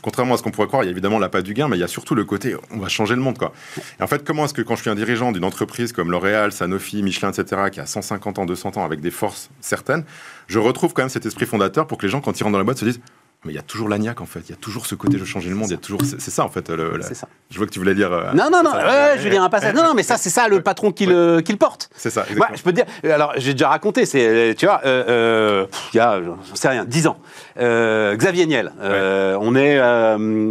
[0.00, 1.76] Contrairement à ce qu'on pourrait croire, il y a évidemment la pas du gain, mais
[1.76, 3.52] il y a surtout le côté on va changer le monde quoi.
[4.00, 5.55] Et en fait, comment est-ce que quand je suis un dirigeant d'une entreprise
[5.94, 10.04] comme L'Oréal, Sanofi, Michelin, etc., qui a 150 ans, 200 ans, avec des forces certaines,
[10.46, 12.58] je retrouve quand même cet esprit fondateur pour que les gens, quand ils rentrent dans
[12.58, 13.00] la boîte, se disent
[13.46, 15.24] mais il y a toujours l'agnac en fait, il y a toujours ce côté de
[15.24, 16.66] changer le monde, il y a toujours c'est ça en fait.
[16.66, 17.28] ça.
[17.50, 18.12] Je vois que tu voulais dire.
[18.12, 18.72] Euh, non non non,
[19.16, 19.74] je vais dire un passage.
[19.74, 21.88] Non non, mais ça c'est ça le patron qui, le, qui le porte.
[21.96, 22.24] C'est ça.
[22.36, 22.86] Moi, je peux te dire.
[23.04, 26.84] Alors j'ai déjà raconté, c'est tu vois, euh, euh, il y a je sais rien,
[26.84, 27.18] 10 ans.
[27.56, 29.80] Xavier Niel, on est,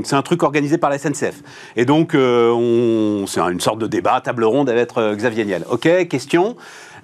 [0.06, 1.42] c'est un truc organisé par la SNCF
[1.76, 5.66] et donc on, c'est une sorte de débat, table ronde avec Xavier Niel.
[5.70, 6.56] Ok, question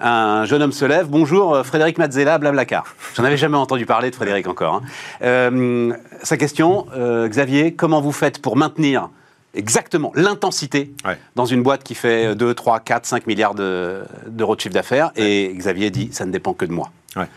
[0.02, 1.08] un jeune homme se lève.
[1.08, 2.96] Bonjour, euh, Frédéric Mazzella, Blablacar.
[3.16, 4.76] J'en avais jamais entendu parler de Frédéric encore.
[4.76, 4.82] Hein.
[5.22, 9.10] Euh, sa question, euh, Xavier, comment vous faites pour maintenir
[9.54, 10.94] exactement l'intensité
[11.36, 15.12] dans une boîte qui fait 2, 3, 4, 5 milliards d'euros de, chiffre d'affaires?
[15.16, 16.90] Et Xavier dit, ça ne dépend que de moi.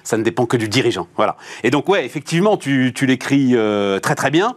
[0.04, 1.08] Ça ne dépend que du dirigeant.
[1.16, 1.36] Voilà.
[1.64, 3.56] Et donc, ouais, effectivement, tu, tu l'écris
[4.00, 4.54] très très bien.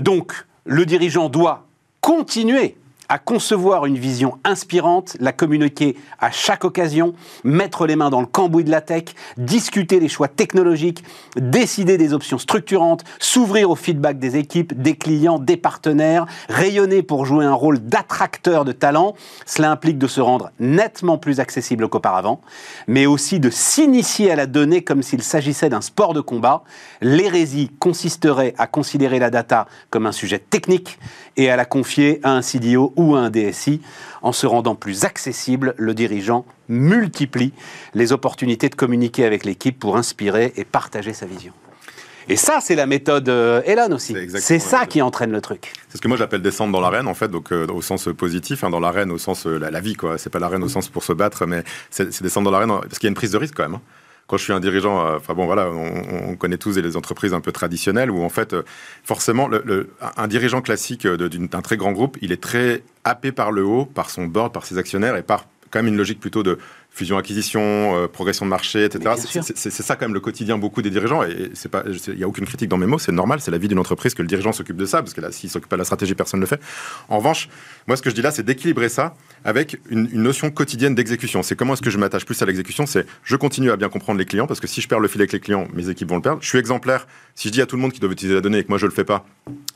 [0.00, 0.32] donc,
[0.64, 1.66] le dirigeant doit
[2.00, 2.76] continuer
[3.14, 8.26] à concevoir une vision inspirante, la communiquer à chaque occasion, mettre les mains dans le
[8.26, 9.04] cambouis de la tech,
[9.36, 11.04] discuter des choix technologiques,
[11.36, 17.24] décider des options structurantes, s'ouvrir au feedback des équipes, des clients, des partenaires, rayonner pour
[17.24, 19.14] jouer un rôle d'attracteur de talent.
[19.46, 22.40] Cela implique de se rendre nettement plus accessible qu'auparavant,
[22.88, 26.64] mais aussi de s'initier à la donnée comme s'il s'agissait d'un sport de combat.
[27.00, 30.98] L'hérésie consisterait à considérer la data comme un sujet technique
[31.36, 33.80] et à la confier à un CDO ou à un DSI.
[34.22, 37.52] En se rendant plus accessible, le dirigeant multiplie
[37.92, 41.52] les opportunités de communiquer avec l'équipe pour inspirer et partager sa vision.
[42.28, 44.16] Et ça, c'est la méthode euh, Elon aussi.
[44.38, 45.72] C'est ça qui entraîne le truc.
[45.88, 48.64] C'est ce que moi j'appelle descendre dans l'arène, en fait, donc euh, au sens positif,
[48.64, 50.16] hein, dans l'arène au sens euh, la, vie, quoi.
[50.16, 53.06] C'est pas l'arène au sens pour se battre, mais c'est descendre dans l'arène parce qu'il
[53.06, 53.74] y a une prise de risque quand même.
[53.74, 53.82] Hein
[54.26, 57.40] quand je suis un dirigeant, euh, enfin bon voilà, on, connaît tous les entreprises un
[57.40, 58.62] peu traditionnelles où en fait, euh,
[59.04, 59.48] forcément,
[60.16, 64.10] un dirigeant classique d'un très grand groupe, il est très happé par le haut, par
[64.10, 66.58] son board, par ses actionnaires et par quand même une logique plutôt de
[66.94, 69.14] fusion-acquisition, euh, progression de marché, etc.
[69.16, 72.28] C'est ça quand même le quotidien beaucoup des dirigeants et c'est pas, il n'y a
[72.28, 74.52] aucune critique dans mes mots, c'est normal, c'est la vie d'une entreprise que le dirigeant
[74.52, 76.46] s'occupe de ça parce que là, s'il s'occupe pas de la stratégie, personne ne le
[76.46, 76.60] fait.
[77.08, 77.48] En revanche,
[77.88, 81.42] moi, ce que je dis là, c'est d'équilibrer ça avec une, notion quotidienne d'exécution.
[81.42, 84.18] C'est comment est-ce que je m'attache plus à l'exécution C'est je continue à bien comprendre
[84.18, 86.16] les clients parce que si je perds le fil avec les clients, mes équipes vont
[86.16, 86.42] le perdre.
[86.42, 87.08] Je suis exemplaire.
[87.34, 88.78] Si je dis à tout le monde qu'ils doivent utiliser la donnée et que moi
[88.78, 89.26] je le fais pas,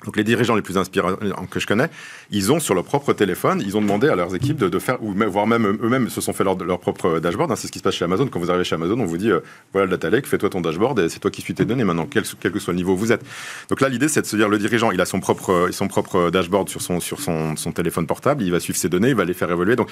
[0.04, 1.16] donc les dirigeants les plus inspirants
[1.50, 1.90] que je connais,
[2.30, 5.12] ils ont sur leur propre téléphone, ils ont demandé à leurs équipes de, faire, ou
[5.12, 7.52] voire même eux-mêmes se sont fait leur, propre dashboard.
[7.52, 7.56] Hein.
[7.56, 8.26] c'est ce qui se passe chez Amazon.
[8.28, 9.40] Quand vous arrivez chez Amazon, on vous dit euh,
[9.72, 12.06] voilà le data lake, fais-toi ton dashboard et c'est toi qui suis tes données maintenant,
[12.06, 13.22] quel, que soit le niveau où vous êtes.
[13.68, 16.30] Donc là, l'idée c'est de se dire le dirigeant, il a son propre, son propre
[16.30, 19.34] dashboard sur son, sur son téléphone portable, il va suivre ses données, il va les
[19.34, 19.76] faire évoluer.
[19.76, 19.90] Donc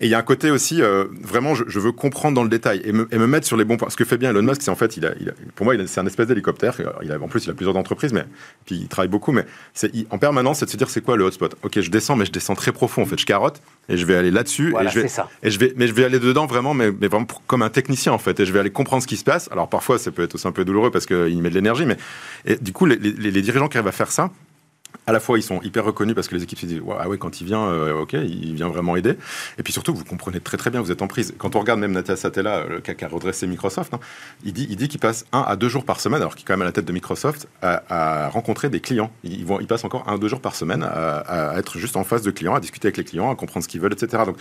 [0.00, 2.80] et il y a un côté aussi, euh, vraiment, je, veux comprendre dans le détail
[2.84, 3.90] et me, et me, mettre sur les bons points.
[3.90, 5.74] Ce que fait bien Elon Musk, c'est en fait, il a, il a, pour moi,
[5.86, 6.80] c'est un espèce d'hélicoptère.
[7.02, 8.24] Il a, en plus, il a plusieurs entreprises, mais
[8.64, 9.32] puis il travaille beaucoup.
[9.32, 11.56] Mais c'est en permanence, c'est de se dire, c'est quoi le hotspot?
[11.64, 13.02] Ok, je descends, mais je descends très profond.
[13.02, 14.70] En fait, je carotte et je vais aller là-dessus.
[14.70, 15.28] Voilà, et je vais, ça.
[15.42, 18.12] et je vais, mais je vais aller dedans vraiment, mais, mais vraiment comme un technicien
[18.12, 18.38] en fait.
[18.38, 19.48] Et je vais aller comprendre ce qui se passe.
[19.50, 21.96] Alors parfois, ça peut être aussi un peu douloureux parce qu'il met de l'énergie, mais
[22.44, 24.30] et, du coup, les, les, les dirigeants qui arrivent à faire ça,
[25.08, 27.16] à la fois ils sont hyper reconnus parce que les équipes se disent ah ouais
[27.16, 29.16] quand il vient euh, ok il vient vraiment aider.
[29.58, 31.34] Et puis surtout vous comprenez très très bien vous êtes en prise.
[31.38, 34.00] Quand on regarde même Natia Satella le qui a redressé Microsoft hein,
[34.44, 36.46] il dit il dit qu'il passe un à deux jours par semaine alors qu'il est
[36.46, 39.10] quand même à la tête de Microsoft à, rencontrer des clients.
[39.24, 42.30] Il passe encore un deux jours par semaine à, à, être juste en face de
[42.30, 44.36] clients à discuter avec les clients à comprendre ce qu'ils veulent etc donc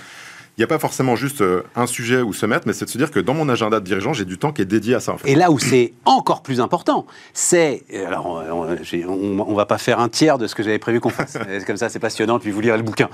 [0.58, 2.90] il n'y a pas forcément juste euh, un sujet où se mettre, mais c'est de
[2.90, 5.00] se dire que dans mon agenda de dirigeant, j'ai du temps qui est dédié à
[5.00, 5.16] ça.
[5.26, 7.84] Et là où c'est encore plus important, c'est.
[8.08, 11.38] Alors, on ne va pas faire un tiers de ce que j'avais prévu qu'on fasse.
[11.68, 13.08] Comme ça, c'est passionnant, puis vous lirez le bouquin.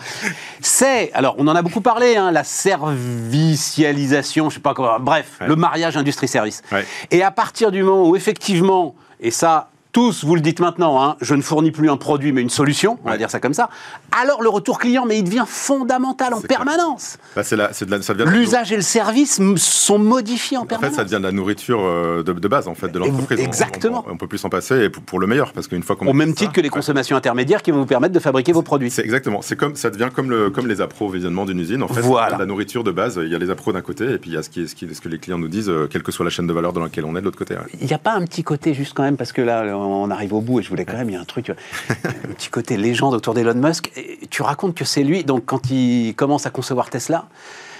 [0.62, 1.12] C'est.
[1.12, 4.98] Alors, on en a beaucoup parlé, hein, la servicialisation, je sais pas comment.
[5.02, 6.62] Bref, le mariage industrie-service.
[7.12, 11.16] Et à partir du moment où, effectivement, et ça, tous, vous le dites maintenant, hein,
[11.22, 13.70] je ne fournis plus un produit mais une solution, on va dire ça comme ça,
[14.12, 17.20] alors le retour client, mais il devient fondamental en permanence.
[17.36, 17.44] Bah,
[18.26, 20.94] L'usage et le service sont modifiés en, permanence.
[20.94, 23.40] En fait, ça devient de la nourriture euh, de, base en fait, de l'entreprise.
[23.40, 24.04] Exactement.
[24.08, 26.08] On, ne peut plus s'en passer pour, le meilleur, parce qu'une fois qu'on...
[26.08, 28.90] Au même titre que les consommations intermédiaires qui vont vous permettre de fabriquer vos produits.
[28.90, 29.44] C'est exactement.
[29.44, 31.84] C'est comme, ça devient comme, le, comme les approvisionnements d'une usine.
[31.84, 32.38] En fait, voilà.
[32.38, 34.38] la nourriture de base, il y a les appros d'un côté, et puis il y
[34.38, 36.26] a ce, qui, ce, qui, ce que les clients nous disent, euh, quelle que soit
[36.26, 37.56] la chaîne de valeur dans laquelle on est de l'autre côté.
[37.80, 40.34] Il n'y a pas un petit côté juste quand même, parce que là, on arrive
[40.34, 42.78] au bout et je voulais quand même, il y a un truc, un petit côté
[42.78, 43.92] légende autour d'Elon Musk.
[43.96, 47.26] Et tu racontes que c'est lui, donc quand il commence à concevoir Tesla,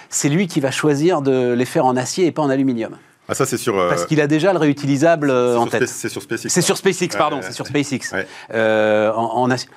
[0.10, 2.98] c'est lui qui va choisir de les faire en acier et pas en aluminium.
[3.30, 3.80] Ah, ça, c'est sur.
[3.80, 5.88] euh, Parce qu'il a déjà le réutilisable euh, en tête.
[5.88, 6.50] C'est sur SpaceX.
[6.50, 8.12] C'est sur SpaceX, pardon, Ouais, c'est sur SpaceX.
[8.14, 8.28] Ouais.
[8.54, 9.70] Euh, en, en acier.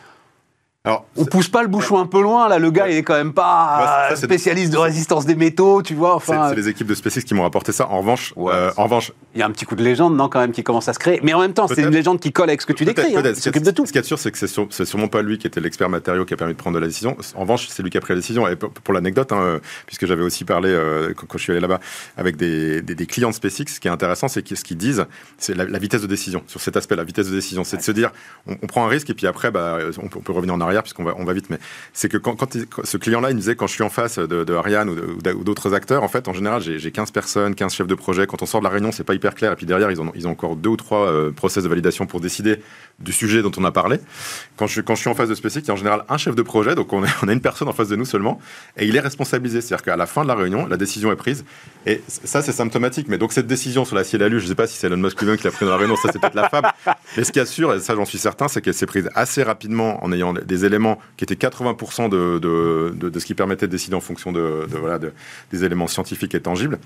[0.87, 2.95] Alors, On pousse pas le bouchon un peu loin, là, le gars, Ouais.
[2.95, 5.95] il est quand même pas Ouais, ça, euh, c'est- spécialiste de résistance des métaux, tu
[5.95, 6.49] vois, c'est enfin...
[6.51, 7.89] c'est les équipes de SpaceX qui m'ont rapporté ça.
[7.91, 10.29] En revanche, Ouais, euh, en revanche, Il y a un petit coup de légende, non,
[10.31, 11.21] quand même, qui commence à se créer.
[11.23, 13.15] Mais en même temps, c'est une légende qui colle avec ce que tu décris.
[13.17, 13.23] hein.
[13.25, 13.85] Il s'occupe de tout.
[13.85, 15.61] Ce qu'il y a de sûr, c'est que c'est sur- sûrement pas lui qui était
[15.61, 17.17] l'expert matériau qui a permis de prendre la décision.
[17.35, 18.47] En revanche, c'est lui qui a pris la décision.
[18.49, 21.61] Et pour, l'anecdote, hein, euh, puisque j'avais aussi parlé euh, quand, quand je suis allé
[21.61, 21.81] là-bas
[22.17, 25.05] avec des, des- des clients de SpaceX, ce qui est intéressant, c'est ce qu'ils disent,
[25.37, 26.43] c'est la, la vitesse de décision.
[26.47, 28.13] Sur cet aspect, la vitesse de décision, c'est de se dire,
[28.47, 30.61] on, on prend un risque et puis après, bah, on, peut, on peut revenir en
[30.61, 31.51] arrière puisqu'on va, on va vite.
[31.51, 31.59] Mais
[31.93, 32.37] c'est que quand,
[32.85, 36.03] ce client-là, il me disait, quand je suis en face de, Ariane ou d'autres acteurs,
[36.03, 38.27] en fait, en général, j'ai j'ai 15 personnes, 15 chefs de projet.
[38.27, 39.53] Quand on sort de la réunion, c'est pas hyper clair.
[39.53, 42.07] Et puis derrière, ils ont, ils ont encore deux ou trois euh, process de validation
[42.07, 42.61] pour décider
[42.99, 43.99] du sujet dont on a parlé.
[44.57, 46.17] Quand je, quand je suis en face de SpaceX, il y a en général un
[46.17, 48.41] chef de projet, donc on, a une personne en face de nous seulement,
[48.77, 49.61] et il est responsabilisé.
[49.61, 51.45] C'est-à-dire qu'à la fin de la réunion, la décision est prise.
[51.87, 53.09] Et ça, c'est symptomatique.
[53.09, 54.97] Mais donc cette décision sur la ciel à je ne sais pas si c'est Elon
[54.97, 56.65] Musk lui-même qui l'a pris dans la réunion, ça c'est peut-être la femme.
[57.17, 59.09] Mais ce qu'il y a sûr, et ça j'en suis certain, c'est qu'elle s'est prise
[59.15, 63.35] assez rapidement en ayant des éléments qui étaient 80% de, de, de, de ce qui
[63.35, 65.13] permettait de décider en fonction de, voilà, de-
[65.53, 66.79] des éléments scientifiques et tangibles.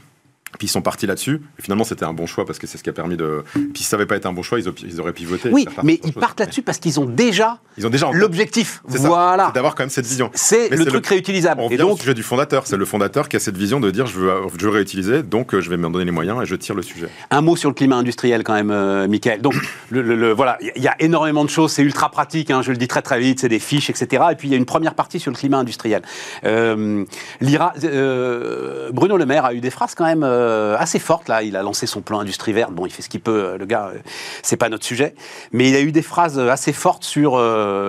[0.58, 1.40] Puis ils sont partis là-dessus.
[1.58, 3.42] Finalement, c'était un bon choix parce que c'est ce qui a permis de.
[3.52, 5.48] Puis si ça n'avait pas été un bon choix, ils, ils auraient pivoté.
[5.52, 8.82] Oui, mais ils partent là-dessus parce qu'ils ont déjà Ils ont déjà l'objectif.
[8.84, 9.46] Voilà.
[9.48, 10.30] C'est d'avoir quand même cette vision.
[10.34, 11.60] C'est le truc le- réutilisable.
[11.60, 12.66] On Et revient au donc, sujet du fondateur.
[12.66, 15.54] C'est le fondateur qui a cette vision de dire je veux, je veux réutiliser, donc
[15.54, 17.08] euh, je vais m'en donner les moyens et je tire le sujet.
[17.30, 19.40] un mot sur le climat industriel quand même, euh, Michael.
[19.42, 19.54] Donc,
[19.90, 21.72] le, le- le- voilà, il y a énormément de choses.
[21.72, 22.50] C'est ultra pratique.
[22.50, 23.40] hein, je le dis très très vite.
[23.40, 24.24] C'est des fiches, etc.
[24.32, 26.02] Et puis il y a une première partie sur le climat industriel.
[26.44, 27.04] Euh,
[27.40, 31.42] l'IRA, euh, Bruno Le Maire a eu des phrases quand même euh, assez fortes là.
[31.42, 32.72] Il a lancé son plan industrie verte.
[32.72, 33.90] Bon, il fait ce qu'il peut, euh, le gars.
[33.94, 33.98] euh,
[34.42, 35.14] c'est pas notre sujet.
[35.52, 37.38] Mais il a eu des phrases assez fortes sur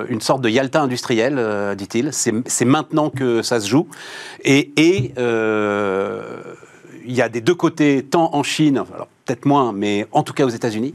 [0.09, 2.11] une sorte de Yalta industriel, dit-il.
[2.13, 3.87] C'est maintenant que ça se joue.
[4.43, 5.13] Et, et
[7.05, 8.83] il y a des deux côtés, tant en Chine,
[9.25, 10.93] peut-être moins, mais en tout cas aux États-Unis,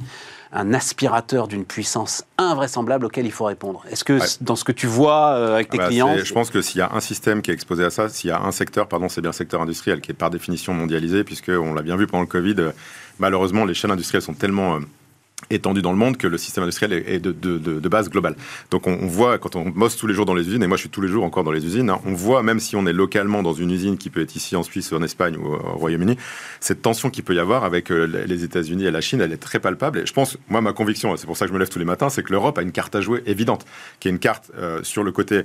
[0.53, 3.83] un aspirateur d'une puissance invraisemblable auquel il faut répondre.
[3.91, 4.27] Est-ce que Ouais.
[4.41, 6.79] dans ce que tu vois euh, avec tes Ah bah, clients, je pense que s'il
[6.79, 9.09] y a un système qui est exposé à ça, s'il y a un secteur, pardon,
[9.09, 12.07] c'est bien le secteur industriel qui est par définition mondialisé, puisque on l'a bien vu
[12.07, 12.55] pendant le Covid.
[12.59, 12.71] euh,
[13.19, 14.81] malheureusement, les chaînes industrielles sont tellement euh,
[15.51, 18.37] étendues dans le monde que le système industriel est de, base globale.
[18.71, 20.83] Donc on, voit quand on bosse tous les jours dans les usines, et moi je
[20.83, 22.93] suis tous les jours encore dans les usines, hein, on voit même si on est
[22.93, 26.17] localement dans une usine qui peut être ici en Suisse, en Espagne ou au Royaume-Uni,
[26.61, 29.37] cette tension qu'il peut y avoir avec euh, les États-Unis et la Chine, elle est
[29.37, 30.01] très palpable.
[30.01, 31.85] Et je pense, moi ma conviction, c'est pour ça que je me lève tous les
[31.85, 33.67] matins, c'est que l'Europe a une carte à jouer évidente,
[34.01, 35.45] qui est une carte euh, sur le côté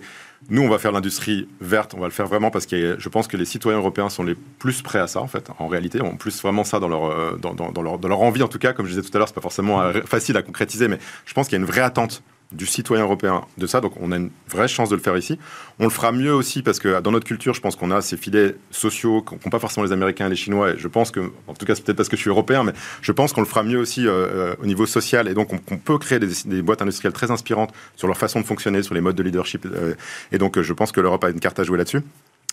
[0.49, 3.27] nous, on va faire l'industrie verte, on va le faire vraiment parce que je pense
[3.27, 5.49] que les citoyens européens sont les plus prêts à ça, en fait.
[5.59, 8.43] En réalité, ont plus vraiment ça dans leur, euh, dans, dans- leur, dans leur envie,
[8.43, 8.73] en tout cas.
[8.73, 11.33] Comme je disais tout à l'heure, c'est pas forcément euh, facile à concrétiser, mais je
[11.33, 13.81] pense qu'il y a une vraie attente du citoyen européen de ça.
[13.81, 15.39] Donc, on a une vraie chance de le faire ici.
[15.79, 18.17] On le fera mieux aussi parce que dans notre culture, je pense qu'on a ces
[18.17, 20.71] filets sociaux qu'ont pas forcément les Américains et les Chinois.
[20.71, 22.73] Et je pense que, en tout cas, c'est peut-être parce que je suis européen, mais
[23.01, 25.27] je pense qu'on le fera mieux aussi euh, euh, au niveau social.
[25.27, 28.83] Et donc, on, peut créer des, boîtes industrielles très inspirantes sur leur façon de fonctionner,
[28.83, 29.65] sur les modes de leadership.
[29.65, 29.93] euh,
[30.31, 32.01] et donc, je pense que l'Europe a une carte à jouer là-dessus.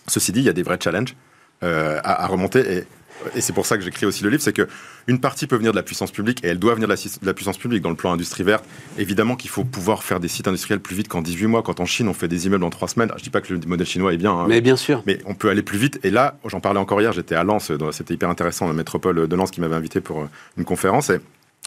[0.07, 1.15] Ceci dit, il y a des vrais challenges
[1.61, 2.85] à, remonter.
[3.35, 4.67] Et c'est pour ça que j'écris aussi le livre, c'est que
[5.07, 7.25] une partie peut venir de la puissance publique et elle doit venir de la, de
[7.25, 8.63] la puissance publique dans le plan industrie verte.
[8.97, 11.63] Évidemment qu'il faut pouvoir faire des sites industriels plus vite qu'en 18 mois.
[11.63, 13.59] Quand en Chine on fait des immeubles en 3 semaines, je dis pas que le
[13.65, 15.03] modèle chinois est bien, hein, mais bien sûr.
[15.05, 15.99] mais on peut aller plus vite.
[16.03, 19.35] Et là, j'en parlais encore hier, j'étais à Lens, c'était hyper intéressant, la métropole de
[19.35, 21.09] Lens qui m'avait invité pour euh, une conférence.
[21.09, 21.19] Et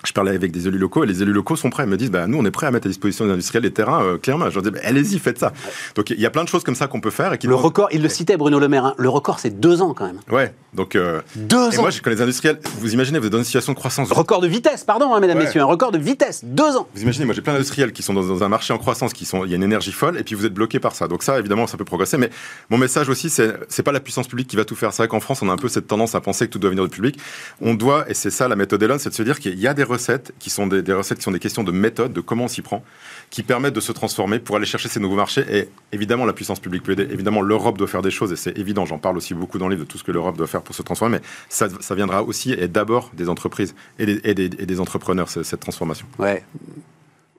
[0.04, 1.84] je parlais avec des élus locaux et les élus locaux sont prêts.
[1.84, 3.70] Ils me disent, bah, nous, on est prêts à mettre à disposition des industriels les
[3.72, 4.48] terrains, euh, clairement.
[4.50, 5.52] Je leur dis, bah, allez-y, faites ça.
[5.94, 7.32] Donc, il y a plein de choses comme ça qu'on peut faire.
[7.32, 9.80] Et qui Le record, il le citait Bruno Le Maire, hein, le record c'est deux
[9.82, 10.18] ans quand même.
[10.30, 10.96] Ouais, donc.
[10.96, 12.58] euh, Deux et ans moi, je connais des industriels.
[12.80, 14.10] Vous imaginez, vous êtes dans une situation de croissance.
[14.12, 15.44] Record de vitesse, pardon, hein, mesdames, Ouais.
[15.44, 16.86] messieurs, un record de vitesse, deux ans.
[16.94, 19.24] Vous imaginez, moi j'ai plein d'industriels qui sont dans, dans un marché en croissance, qui
[19.24, 21.08] sont, il y a une énergie folle, et puis vous êtes bloqué par ça.
[21.08, 22.18] Donc ça, évidemment, ça peut progresser.
[22.18, 22.30] Mais
[22.70, 24.92] mon message aussi, c'est, c'est pas la puissance publique qui va tout faire.
[24.92, 26.70] C'est vrai qu'en France, on a un peu cette tendance à penser que tout doit
[26.70, 27.18] venir du public.
[27.60, 29.74] On doit, et c'est ça la méthode Elon, c'est de se dire qu'il y a
[29.74, 32.48] des recettes qui sont des, recettes qui sont des questions de méthode, de comment on
[32.48, 32.82] s'y prend,
[33.30, 35.44] qui permettent de se transformer pour aller chercher ces nouveaux marchés.
[35.50, 37.06] Et évidemment, la puissance publique peut aider.
[37.10, 38.84] Évidemment, l'Europe doit faire des choses, et c'est évident.
[38.86, 40.74] J'en parle aussi beaucoup dans le livre de tout ce que l'Europe doit faire pour
[40.74, 41.18] se transformer.
[41.18, 46.06] Mais ça, viendra aussi et d'abord des entreprises et des, entrepreneurs, ce- cette transformation.
[46.18, 46.42] Ouais.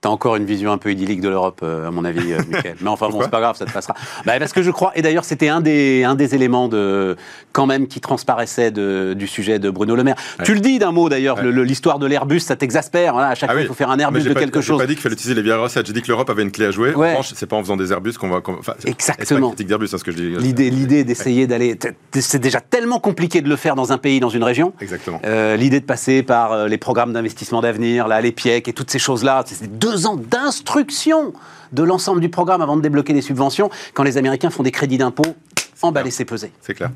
[0.03, 2.75] T'as encore une vision un peu idyllique de l'Europe, euh, à mon avis, euh, Michael.
[2.81, 3.93] Mais enfin bon, c'est pas grave, ça te passera.
[4.25, 7.15] Bah, parce que je crois, et d'ailleurs c'était un des, un des éléments de,
[7.53, 10.15] quand même qui transparaissait de, du sujet de Bruno Le Maire.
[10.43, 11.51] Tu le dis d'un mot d'ailleurs, Ouais.
[11.63, 13.13] l'histoire de l'Airbus, ça t'exaspère.
[13.13, 13.65] Voilà, à chaque Ah fois, oui.
[13.65, 14.77] il faut faire un Airbus j'ai de pas- quelque j'ai chose.
[14.77, 15.87] pas dit qu'il fallait utiliser les vieilles recettes.
[15.87, 16.93] J'ai dit que l'Europe avait une clé à jouer.
[16.93, 17.07] Ouais.
[17.07, 18.41] En revanche, c'est pas en faisant des Airbus qu'on va.
[18.41, 19.53] qu'on- enfin, Exactement.
[19.57, 20.29] C'est d'Airbus, hein, ce que je dis.
[20.37, 21.79] L'idée, l'idée d'essayer d'aller,
[22.19, 24.73] c'est déjà tellement compliqué de le faire dans un pays, dans une région.
[24.81, 25.21] Exactement.
[25.25, 28.99] Euh, L'idée de passer par les programmes d'investissement d'avenir, là, les PIEC et toutes ces
[28.99, 31.33] choses-là, c'est deux ans d'instruction
[31.71, 33.69] de l'ensemble du programme avant de débloquer les subventions.
[33.93, 35.35] Quand les Américains font des crédits d'impôt,
[35.81, 36.51] emballer, c'est peser.
[36.61, 36.91] C'est clair.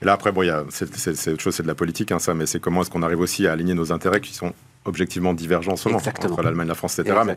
[0.00, 2.60] Et là, après, bon, c'est autre chose, c'est de la politique, hein, ça, mais c'est
[2.60, 4.52] comment est-ce qu'on arrive aussi à aligner nos intérêts qui sont
[4.84, 6.32] objectivement divergents en ce moment, Exactement.
[6.32, 7.16] entre l'Allemagne, la France, etc.
[7.24, 7.34] Mais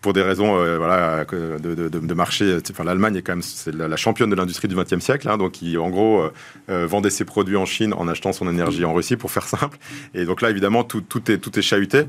[0.00, 3.88] pour des raisons euh, voilà, de, de- marché, enfin, l'Allemagne est quand même c'est la,
[3.88, 6.32] la championne de l'industrie du XXe siècle, hein, donc qui en gros euh,
[6.70, 9.76] euh, vendait ses produits en Chine en achetant son énergie en Russie, pour faire simple.
[10.14, 12.04] Et donc là, évidemment, tout, tout est, tout est chahuté.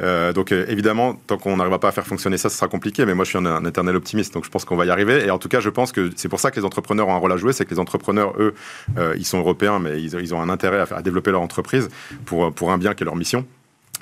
[0.00, 3.04] Euh, donc évidemment, tant qu'on n'arrivera pas à faire fonctionner ça, ce sera compliqué.
[3.06, 5.24] Mais moi, je suis un, un éternel optimiste, donc je pense qu'on va y arriver.
[5.26, 7.18] Et en tout cas, je pense que c'est pour ça que les entrepreneurs ont un
[7.18, 8.54] rôle à jouer, c'est que les entrepreneurs, eux,
[9.16, 11.88] ils sont européens, mais ils, ont- ils ont un intérêt à, à développer leur entreprise
[12.24, 13.44] pour, pour un bien qui est leur mission.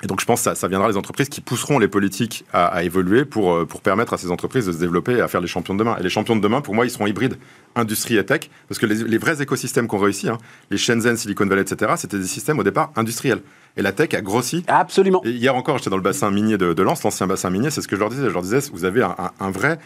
[0.03, 2.67] Et donc, je pense que ça, ça viendra des entreprises qui pousseront les politiques à,
[2.67, 5.41] à évoluer pour, euh, pour permettre à ces entreprises de se développer et à faire
[5.41, 5.97] les champions de demain.
[5.99, 7.37] Et les champions de demain, pour moi, ils seront hybrides
[7.75, 10.37] industrie et tech, parce que les, les vrais écosystèmes qu'on réussit, hein,
[10.71, 13.41] les Shenzhen, Silicon Valley, etc., c'était des systèmes au départ industriels.
[13.75, 14.63] Et la tech a grossi.
[14.67, 15.21] Absolument.
[15.23, 17.81] Et hier encore, j'étais dans le bassin minier de, de Lens, l'ancien bassin minier, c'est
[17.81, 18.23] ce que je leur disais.
[18.23, 19.77] Je leur disais, vous avez un, un- un vrai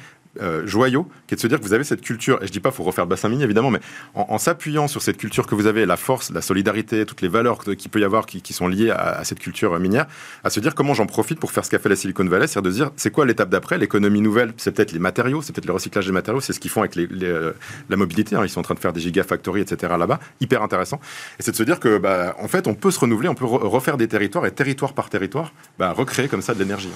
[0.41, 2.41] euh, joyau qui est de se dire que vous avez cette culture.
[2.41, 3.80] Et je dis pas, faut refaire bassin minier, évidemment, mais
[4.13, 7.63] en, s'appuyant sur cette culture que vous avez, la force, la solidarité, toutes les valeurs
[7.63, 10.06] qu'il peut y avoir qui, sont liées à, cette culture euh, minière,
[10.44, 12.72] à se dire comment j'en profite pour faire ce qu'a fait la Silicon Valley, c'est-à-dire
[12.72, 13.78] de dire, c'est quoi l'étape d'après?
[13.78, 16.72] L'économie nouvelle, c'est peut-être les matériaux, c'est peut-être le recyclage des matériaux, c'est ce qu'ils
[16.72, 17.54] font avec euh,
[17.89, 18.36] la mobilité.
[18.36, 18.41] hein.
[18.44, 19.94] Ils sont en train de faire des gigafactories, etc.
[19.98, 21.00] là-bas, hyper intéressant.
[21.39, 23.46] Et c'est de se dire que, bah, en fait, on peut se renouveler, on peut
[23.46, 26.91] re- refaire des territoires et territoire par territoire, bah, recréer comme ça de l'énergie.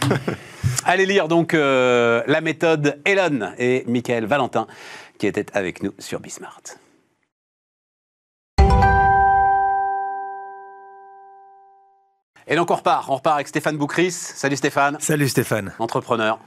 [0.84, 4.66] Allez lire donc euh, la méthode Elon et Michael Valentin
[5.18, 6.62] qui était avec nous sur Bismart.
[12.46, 14.10] Et donc on repart, on repart avec Stéphane Boucris.
[14.12, 15.74] Salut Stéphane, Salut Stéphane.
[15.78, 16.38] entrepreneur.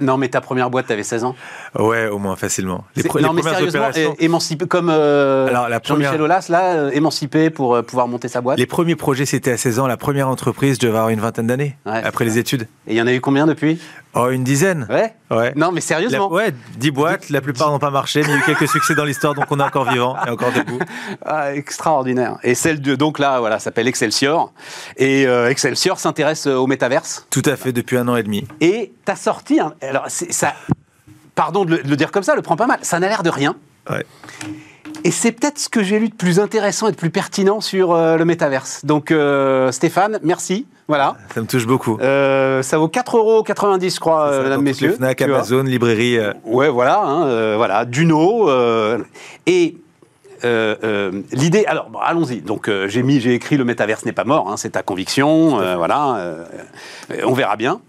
[0.00, 1.34] Non mais ta première boîte, t'avais 16 ans.
[1.78, 2.84] Ouais, au moins facilement.
[2.96, 7.50] Les, pre- non les mais sérieusement, émancipé comme euh, Jean-Michel première- Aulas, là, euh, émancipé
[7.50, 8.58] pour euh, pouvoir monter sa boîte.
[8.58, 9.86] Les premiers projets, c'était à 16 ans.
[9.86, 11.76] La première entreprise, je devais avoir une vingtaine d'années.
[11.86, 12.62] Ouais, après les études.
[12.86, 13.80] Et il y en a eu combien depuis?
[14.14, 14.86] Oh, une dizaine.
[14.90, 15.52] Ouais Ouais.
[15.54, 17.28] Non mais La- sérieusement ouais, 10 boîtes.
[17.28, 19.44] La plupart n'ont pas marché, mais il y a eu quelques succès dans l'histoire, donc
[19.50, 20.78] on est encore vivant et encore debout.
[21.26, 22.38] Ah, extraordinaire.
[22.42, 24.52] Et celle de donc là, voilà, s'appelle Excelsior.
[24.96, 27.26] Et Excelsior s'intéresse au métaverse.
[27.30, 28.46] Tout à fait, depuis un an et demi.
[28.62, 30.54] Et t'as sorti, alors ça,
[31.34, 32.78] pardon de le, de le dire comme ça, le prend pas mal.
[32.80, 33.56] Ça n'a l'air de rien.
[33.90, 34.06] Ouais.
[35.04, 37.92] Et c'est peut-être ce que j'ai lu de plus intéressant et de plus pertinent sur
[37.92, 38.86] euh, le métaverse.
[38.86, 40.66] Donc euh, Stéphane, merci.
[40.88, 41.18] Voilà.
[41.34, 41.98] Ça me touche beaucoup.
[42.00, 44.92] Euh, ça vaut 4,90 euros, je crois, Ça, mesdames, messieurs.
[44.92, 45.20] Fnac.
[45.20, 46.18] Amazon, librairie.
[46.46, 48.48] Ouais, voilà, hein, voilà, Duno.
[49.46, 49.76] et
[50.44, 52.40] euh, euh, l'idée, alors bon, allons-y.
[52.40, 55.58] Donc euh, j'ai mis, j'ai écrit le métaverse n'est pas mort, hein, c'est ta conviction,
[55.76, 56.46] voilà.
[57.24, 57.80] on verra bien.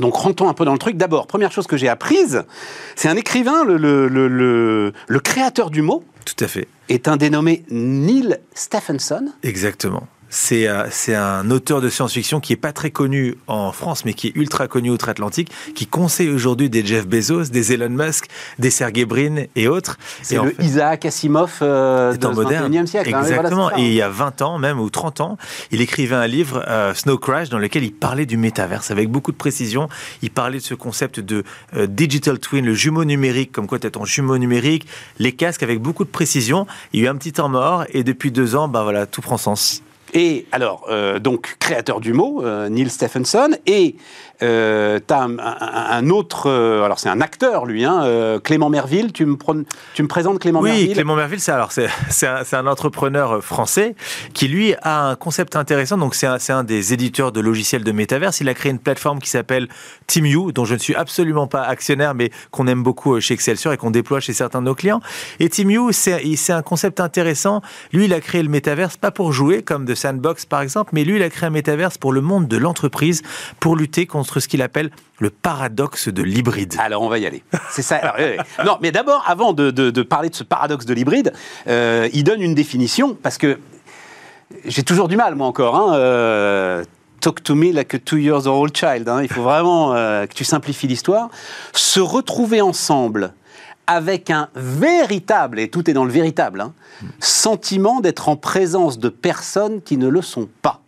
[0.00, 0.96] Donc rentrons un peu dans le truc.
[0.96, 2.42] D'abord, première chose que j'ai apprise,
[2.96, 6.68] c'est un écrivain, le, le, le, le- le créateur du mot Tout à fait.
[6.88, 9.26] est un dénommé Neil Stephenson.
[9.42, 10.06] Exactement.
[10.32, 14.14] C'est euh, c'est un auteur de science-fiction qui est pas très connu en France, mais
[14.14, 18.26] qui est ultra connu outre-Atlantique, qui conseille aujourd'hui des Jeff Bezos, des Elon Musk,
[18.60, 19.98] des Sergey Brin et autres.
[20.22, 22.72] C'est le fait- Isaac Asimov euh, C'est en du moderne.
[22.72, 23.08] 21e siècle.
[23.12, 23.68] hein, voilà, Exactement.
[23.70, 23.84] ça, et hein.
[23.84, 25.36] il y a 20 ans, même, ou 30 ans,
[25.72, 29.32] il écrivait un livre, euh, Snow Crash, dans lequel il parlait du métaverse avec beaucoup
[29.32, 29.88] de précision.
[30.22, 31.42] Il parlait de ce concept de
[31.76, 34.86] euh, digital twin, le jumeau numérique, comme quoi tu as ton jumeau numérique,
[35.18, 36.68] les casques avec beaucoup de précision.
[36.92, 39.20] Il y a eu un petit temps mort et depuis deux ans, ben voilà, tout
[39.22, 39.82] prend sens.
[40.14, 43.96] Et alors, euh, donc, créateur du mot, euh, Neil Stephenson, et
[44.42, 45.56] euh, tu as un, un-
[45.90, 50.02] un autre, euh, alors c'est un acteur lui, hein, Clément Merville, tu me, pron- tu
[50.02, 53.42] me présentes Clément Oui, Merville Clément Merville, c'est alors c'est c'est un, c'est un entrepreneur
[53.44, 53.94] français
[54.32, 55.98] qui lui a un concept intéressant.
[55.98, 58.40] Donc c'est un, c'est un des éditeurs de logiciels de métaverse.
[58.40, 59.68] Il a créé une plateforme qui s'appelle
[60.06, 63.76] TeamU, dont je ne suis absolument pas actionnaire, mais qu'on aime beaucoup chez Excelsior et
[63.76, 65.00] qu'on déploie chez certains de nos clients.
[65.38, 67.60] Et TeamU, c'est c'est un concept intéressant.
[67.92, 71.04] Lui, il a créé le métaverse pas pour jouer comme de Sandbox par exemple, mais
[71.04, 73.22] lui, il a créé un métaverse pour le monde de l'entreprise,
[73.60, 76.74] pour lutter contre ce qu'il appelle le paradoxe de l'hybride.
[76.78, 77.42] Alors on va y aller.
[77.70, 78.00] C'est ça.
[78.64, 81.32] Non, mais d'abord, avant de parler de ce paradoxe de l'hybride,
[81.68, 83.58] euh, il donne une définition parce que
[84.64, 85.76] j'ai toujours du mal, moi encore.
[85.76, 86.84] Hein, euh,
[87.20, 89.06] Talk to me like a two years old child.
[89.08, 89.20] hein.
[89.22, 91.28] Il faut vraiment euh, que tu simplifies l'histoire.
[91.74, 93.34] Se retrouver ensemble
[93.86, 96.72] avec un véritable, et tout est dans le véritable, hein,
[97.18, 100.80] sentiment d'être en présence de personnes qui ne le sont pas.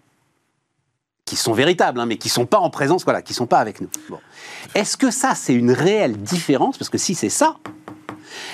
[1.25, 3.81] Qui sont véritables, hein, mais qui sont pas en présence, voilà, qui sont pas avec
[3.81, 3.89] nous.
[4.75, 6.79] Est-ce que ça, c'est une réelle différence?
[6.79, 7.57] Parce que si c'est ça,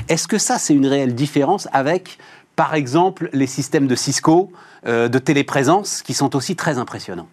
[0.09, 2.19] est-ce que ça, c'est une réelle différence avec,
[2.56, 4.52] par exemple, les systèmes de Cisco,
[4.87, 7.29] euh, de téléprésence, qui sont aussi très impressionnants?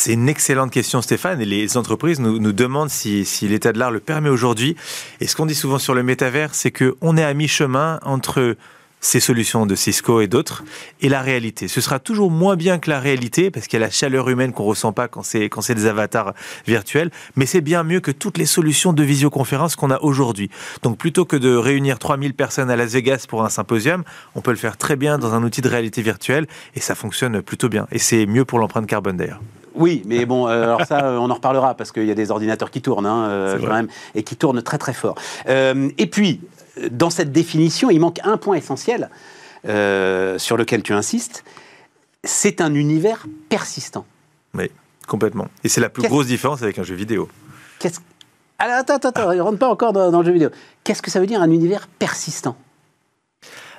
[0.00, 1.42] C'est une excellente question, Stéphane.
[1.42, 4.74] Et les entreprises nous, demandent si, si l'état de l'art le permet aujourd'hui.
[5.20, 8.56] Et ce qu'on dit souvent sur le métavers, c'est qu'on est à mi-chemin entre
[9.00, 10.62] ces solutions de Cisco et d'autres,
[11.00, 11.68] et la réalité.
[11.68, 14.52] Ce sera toujours moins bien que la réalité, parce qu'il y a la chaleur humaine
[14.52, 16.34] qu'on ressent pas quand c'est, quand c'est des avatars
[16.66, 20.50] virtuels, mais c'est bien mieux que toutes les solutions de visioconférence qu'on a aujourd'hui.
[20.82, 24.50] Donc plutôt que de réunir 3000 personnes à Las Vegas pour un symposium, on peut
[24.50, 27.86] le faire très bien dans un outil de réalité virtuelle, et ça fonctionne plutôt bien.
[27.92, 29.40] Et c'est mieux pour l'empreinte carbone d'ailleurs.
[29.74, 32.30] Oui, mais bon, euh, alors ça, euh, on en reparlera parce qu'il y a des
[32.30, 35.14] ordinateurs qui tournent hein, euh, quand même et qui tournent très très fort.
[35.46, 36.40] et puis,
[36.90, 39.10] dans cette définition, il manque un point essentiel
[39.68, 41.44] euh, sur lequel tu insistes.
[42.24, 44.06] C'est un univers persistant.
[44.54, 44.70] Oui,
[45.06, 45.48] complètement.
[45.64, 47.28] Et c'est la plus grosse différence avec un jeu vidéo.
[47.78, 48.00] Qu'est-ce...
[48.58, 50.50] Alors, attends, attends, attends, ne rentre pas encore dans, le jeu vidéo.
[50.84, 52.56] Qu'est-ce que ça veut dire un univers persistant?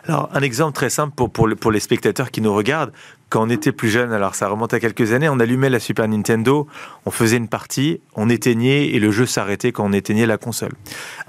[0.05, 2.91] Alors, un exemple très simple pour, pour, pour, les spectateurs qui nous regardent.
[3.31, 6.05] Quand on était plus jeune, alors ça remonte à quelques années, on allumait la Super
[6.05, 6.67] Nintendo,
[7.05, 10.73] on faisait une partie, on éteignait et le jeu s'arrêtait quand on éteignait la console.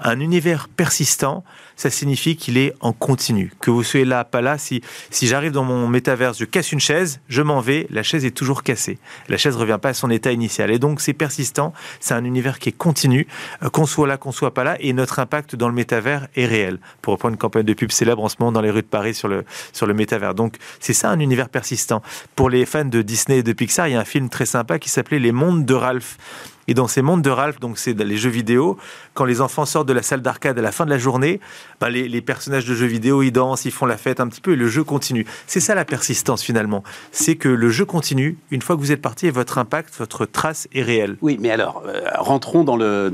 [0.01, 1.45] Un univers persistant,
[1.77, 3.53] ça signifie qu'il est en continu.
[3.61, 4.81] Que vous soyez là, pas là, si,
[5.11, 8.31] si j'arrive dans mon métaverse, je casse une chaise, je m'en vais, la chaise est
[8.31, 8.99] toujours cassée.
[9.29, 10.71] La chaise revient pas à son état initial.
[10.71, 13.27] Et donc c'est persistant, c'est un univers qui est continu,
[13.63, 16.47] euh, qu'on soit là, qu'on soit pas là, et notre impact dans le métavers est
[16.47, 16.79] réel.
[17.01, 19.13] Pour reprendre une campagne de pub célèbre en ce moment dans les rues de Paris
[19.13, 20.35] sur le, sur le métavers.
[20.35, 21.92] Donc c'est ça un univers persistant.
[22.35, 24.79] Pour les fans de Disney et de Pixar, il y a un film très sympa
[24.79, 26.17] qui s'appelait Les Mondes de Ralph
[26.67, 28.77] et dans ces mondes de Ralph, donc c'est les jeux vidéo,
[29.13, 31.39] quand les enfants sortent de la salle d'arcade à la fin de la journée,
[31.81, 34.53] ben les, personnages de jeux vidéo, ils dansent, ils font la fête un petit peu
[34.53, 35.25] et le jeu continue.
[35.45, 36.83] C'est ça la persistance finalement.
[37.11, 40.25] C'est que le jeu continue une fois que vous êtes parti et votre impact, votre
[40.25, 41.17] trace est réelle.
[41.21, 43.11] Oui, mais alors, euh, rentrons dans le,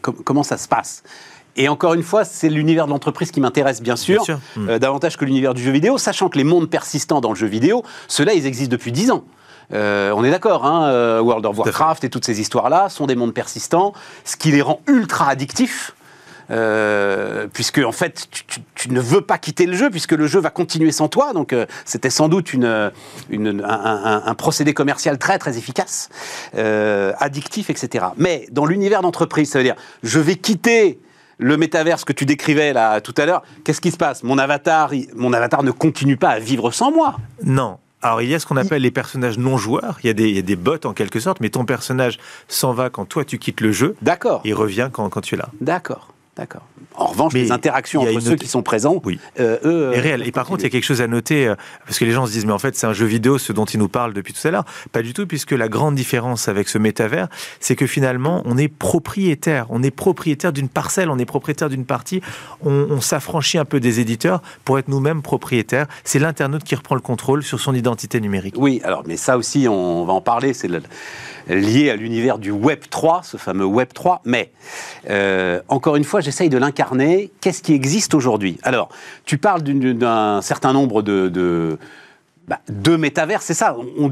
[0.00, 1.02] comment ça se passe?
[1.56, 4.24] Et encore une fois, c'est l'univers de l'entreprise qui m'intéresse, bien sûr,
[4.58, 7.46] euh, davantage que l'univers du jeu vidéo, sachant que les mondes persistants dans le jeu
[7.46, 9.24] vidéo, ceux-là, ils existent depuis 10 ans.
[9.72, 13.14] Euh, on est d'accord, hein, euh, World of Warcraft et toutes ces histoires-là sont des
[13.14, 13.92] mondes persistants,
[14.24, 15.94] ce qui les rend ultra addictifs.
[16.52, 18.26] Euh, puisque en fait
[18.74, 21.54] tu, ne veux pas quitter le jeu puisque le jeu va continuer sans toi donc
[21.84, 22.90] c'était sans doute une,
[23.30, 26.08] un, procédé commercial très très efficace
[26.52, 30.98] addictif etc mais dans l'univers d'entreprise ça veut dire je vais quitter
[31.40, 34.22] le métaverse que tu décrivais là tout à l'heure qu'est-ce qui se passe?
[34.22, 38.34] Mon avatar mon avatar ne continue pas à vivre sans moi non alors, il y
[38.34, 39.98] a ce qu'on appelle les personnages non joueurs.
[40.02, 42.18] Il y, a des, il y, a des, bots en quelque sorte, mais ton personnage
[42.48, 43.94] s'en va quand toi tu quittes le jeu.
[44.00, 44.40] D'accord.
[44.44, 45.50] Il revient quand, quand tu es là.
[45.60, 46.08] D'accord.
[46.40, 46.62] D'accord.
[46.96, 49.20] En revanche, les interactions entre ceux qui sont présents, oui.
[49.38, 50.26] Euh, eux, est réel.
[50.26, 52.24] Et par contre, il y a quelque chose à noter, euh, parce que les gens
[52.24, 54.32] se disent, mais en fait, c'est un jeu vidéo, ce dont ils nous parlent depuis
[54.32, 54.64] tout à l'heure.
[54.90, 57.28] Pas du tout, puisque la grande différence avec ce métavers,
[57.60, 59.66] c'est que finalement, on est propriétaire.
[59.68, 62.22] On est propriétaire d'une parcelle, on est propriétaire d'une partie.
[62.64, 65.88] On, s'affranchit un peu des éditeurs pour être nous-mêmes propriétaires.
[66.04, 68.54] C'est l'internaute qui reprend le contrôle sur son identité numérique.
[68.56, 70.54] Oui, alors, mais ça aussi, on va en parler.
[70.54, 70.80] C'est le
[71.54, 74.22] lié à l'univers du Web 3, ce fameux Web 3.
[74.24, 74.52] Mais,
[75.08, 77.30] euh, encore une fois, j'essaye de l'incarner.
[77.40, 78.58] Qu'est-ce qui existe aujourd'hui?
[78.62, 78.88] Alors,
[79.24, 81.78] tu parles d'un certain nombre de, de
[82.50, 83.76] bah, deux métavers, c'est ça?
[83.96, 84.08] On,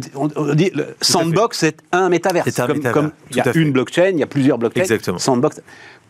[0.55, 0.71] dit
[1.01, 2.45] Sandbox, c'est un métavers.
[2.47, 2.95] C'est un comme, métavers.
[2.95, 4.83] Comme il y a une blockchain, il y a plusieurs blockchains.
[4.83, 5.19] Exactement.
[5.19, 5.61] Sandbox.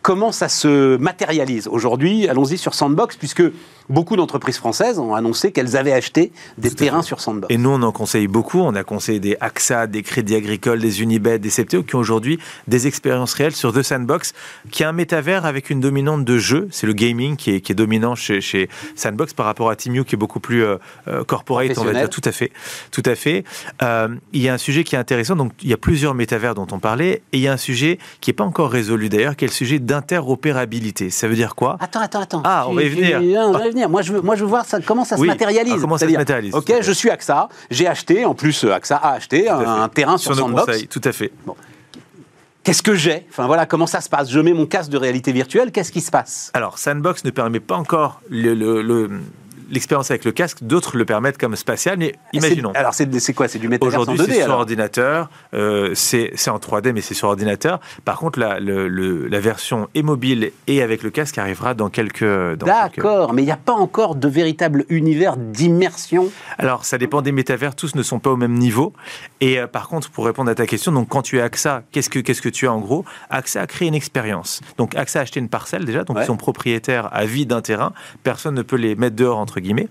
[0.01, 3.43] Comment ça se matérialise aujourd'hui Allons-y sur Sandbox, puisque
[3.89, 7.53] beaucoup d'entreprises françaises ont annoncé qu'elles avaient acheté des terrains sur Sandbox.
[7.53, 8.59] Et nous, on en conseille beaucoup.
[8.59, 12.39] On a conseillé des AXA, des Crédits Agricoles, des Unibet, des CPTO qui ont aujourd'hui
[12.67, 14.33] des expériences réelles sur The Sandbox,
[14.71, 16.67] qui est un métavers avec une dominante de jeu.
[16.71, 20.05] C'est le gaming qui est, qui est dominant chez, chez, Sandbox par rapport à TeamU
[20.05, 20.77] qui est beaucoup plus euh,
[21.07, 22.09] euh, corporate, on va dire.
[22.09, 22.51] Tout à fait.
[22.91, 23.43] Tout à fait.
[23.81, 25.35] Euh, il y a un sujet qui est intéressant.
[25.35, 27.21] Donc, il y a plusieurs métavers dont on parlait.
[27.33, 29.53] Et il y a un sujet qui n'est pas encore résolu d'ailleurs, qui est le
[29.53, 31.09] sujet d'interopérabilité.
[31.09, 31.77] Ça veut dire quoi?
[31.79, 32.41] Attends, attends, attends.
[32.45, 33.19] Ah, on va y venir.
[33.41, 33.89] on va y venir.
[33.89, 35.81] Moi, je veux, moi, je veux voir ça, comment ça se matérialise.
[35.81, 36.53] comment ça se matérialise.
[36.53, 40.35] Ok, je suis AXA, j'ai acheté, en plus, euh, AXA a acheté un, terrain sur,
[40.35, 40.87] sur Sandbox.
[40.89, 41.31] tout à fait.
[42.63, 43.25] Qu'est-ce que j'ai?
[43.29, 44.29] Enfin voilà, comment ça se passe?
[44.29, 46.51] Je mets mon casque de réalité virtuelle, qu'est-ce qui se passe?
[46.53, 49.09] Alors, Sandbox ne permet pas encore le, le
[49.69, 52.71] l'expérience avec le casque, d'autres le permettent comme spatial, mais imaginons.
[52.75, 53.47] Alors c'est quoi?
[53.47, 57.79] C'est du métavers Aujourd'hui, c'est sur ordinateur, euh, c'est en 3D, mais c'est sur ordinateur.
[58.05, 62.55] Par contre, la, la version est mobile et avec le casque arrivera dans quelques...
[62.55, 66.31] D'accord, mais il n'y a pas encore de véritable univers d'immersion?
[66.57, 68.93] Alors, ça dépend des métavers, tous ne sont pas au même niveau.
[69.41, 72.09] Et euh, par contre, pour répondre à ta question, donc quand tu es AXA, qu'est-ce
[72.09, 73.05] que, qu'est-ce que tu as en gros?
[73.29, 74.61] AXA a créé une expérience.
[74.77, 77.93] Donc AXA a acheté une parcelle déjà, donc ils sont propriétaires à vie d'un terrain.
[78.23, 79.87] Personne ne peut les mettre dehors, entre guillemets.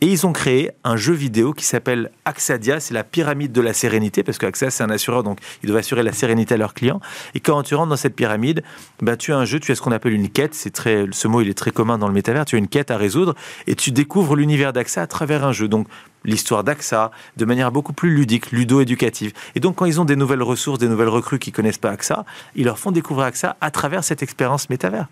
[0.00, 3.72] Et ils ont créé un jeu vidéo qui s'appelle Axadia, c'est la pyramide de la
[3.72, 6.74] sérénité, parce que AXA, c'est un assureur, donc ils doivent assurer la sérénité à leurs
[6.74, 7.00] clients.
[7.34, 8.62] Et quand tu rentres dans cette pyramide,
[9.02, 11.28] bah, tu as un jeu, tu as ce qu'on appelle une quête, c'est très, ce
[11.28, 13.34] mot il est très commun dans le métavers, tu as une quête à résoudre,
[13.66, 15.68] et tu découvres l'univers d'AXA à travers un jeu.
[15.68, 15.86] Donc
[16.24, 19.32] l'histoire d'AXA de manière beaucoup plus ludique, ludo-éducative.
[19.54, 22.24] Et donc, quand ils ont des nouvelles ressources, des nouvelles recrues qui connaissent pas AXA,
[22.54, 25.08] ils leur font découvrir AXA à travers cette expérience métavers.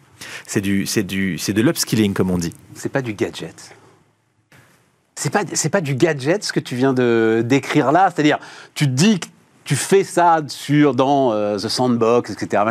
[0.47, 2.55] C'est du, c'est du, c'est de l'upskilling, comme on dit.
[2.75, 3.75] C'est pas du gadget.
[5.19, 8.09] C'est pas, c'est pas du gadget ce que tu viens de décrire là.
[8.15, 8.39] C'est-à-dire,
[8.77, 9.27] tu dis que
[9.65, 12.63] tu fais ça sur, dans euh, The Sandbox, etc.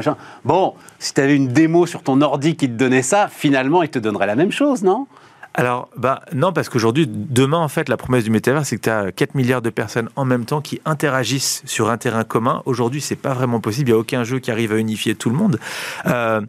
[0.46, 3.90] Bon, si tu avais une démo sur ton ordi qui te donnait ça, finalement, il
[3.90, 5.08] te donnerait la même chose, non?
[5.56, 8.90] Alors, bah, non, parce qu'aujourd'hui, demain, en fait, la promesse du métavers, c'est que tu
[8.90, 12.62] as 4 milliards de personnes en même temps qui interagissent sur un terrain commun.
[12.66, 13.90] Aujourd'hui, c'est pas vraiment possible.
[13.90, 15.60] Il n'y a aucun jeu qui arrive à unifier tout le monde.
[16.06, 16.40] Euh,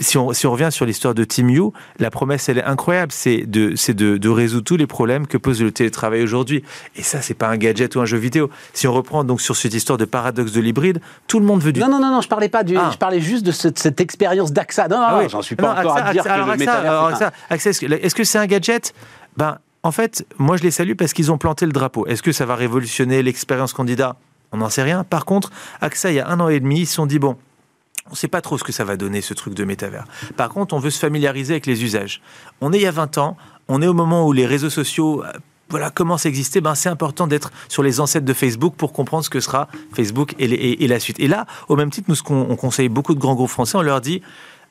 [0.00, 3.12] si on, si on, revient sur l'histoire de Team You, la promesse, elle est incroyable.
[3.12, 6.62] C'est de, de, de, résoudre tous les problèmes que pose le télétravail aujourd'hui.
[6.96, 8.50] Et ça, c'est pas un gadget ou un jeu vidéo.
[8.72, 11.72] Si on reprend donc sur cette histoire de paradoxe de l'hybride, tout le monde veut
[11.72, 11.80] du.
[11.80, 12.76] Non, non, non, non je parlais pas du.
[12.76, 12.90] Ah.
[12.92, 14.88] Je parlais juste de cette, cette expérience d'AXA.
[14.88, 15.28] Non, non, ah oui.
[15.28, 17.32] j'en suis pas encore à dire que le métavers.
[17.50, 18.94] Est-ce que c'est un gadget?
[19.36, 22.06] Ben, en fait, moi, je les salue parce qu'ils ont planté le drapeau.
[22.06, 24.16] Est-ce que ça va révolutionner l'expérience candidat?
[24.52, 25.04] On n'en sait rien.
[25.04, 27.36] Par contre, AXA, il y a un an et demi, ils se sont dit bon
[28.10, 30.04] on ne sait pas trop ce que ça va donner, ce truc de métavers.
[30.36, 32.20] Par contre, on veut se familiariser avec les usages.
[32.60, 33.36] On est il y a 20 ans,
[33.68, 35.30] on est au moment où les réseaux sociaux euh,
[35.68, 36.60] voilà, commencent à exister.
[36.60, 40.34] Ben, c'est important d'être sur les ancêtres de Facebook pour comprendre ce que sera Facebook
[40.40, 41.20] et, et la suite.
[41.20, 43.82] Et là, au même titre, nous, ce qu'on conseille beaucoup de grands groupes français, on
[43.82, 44.22] leur dit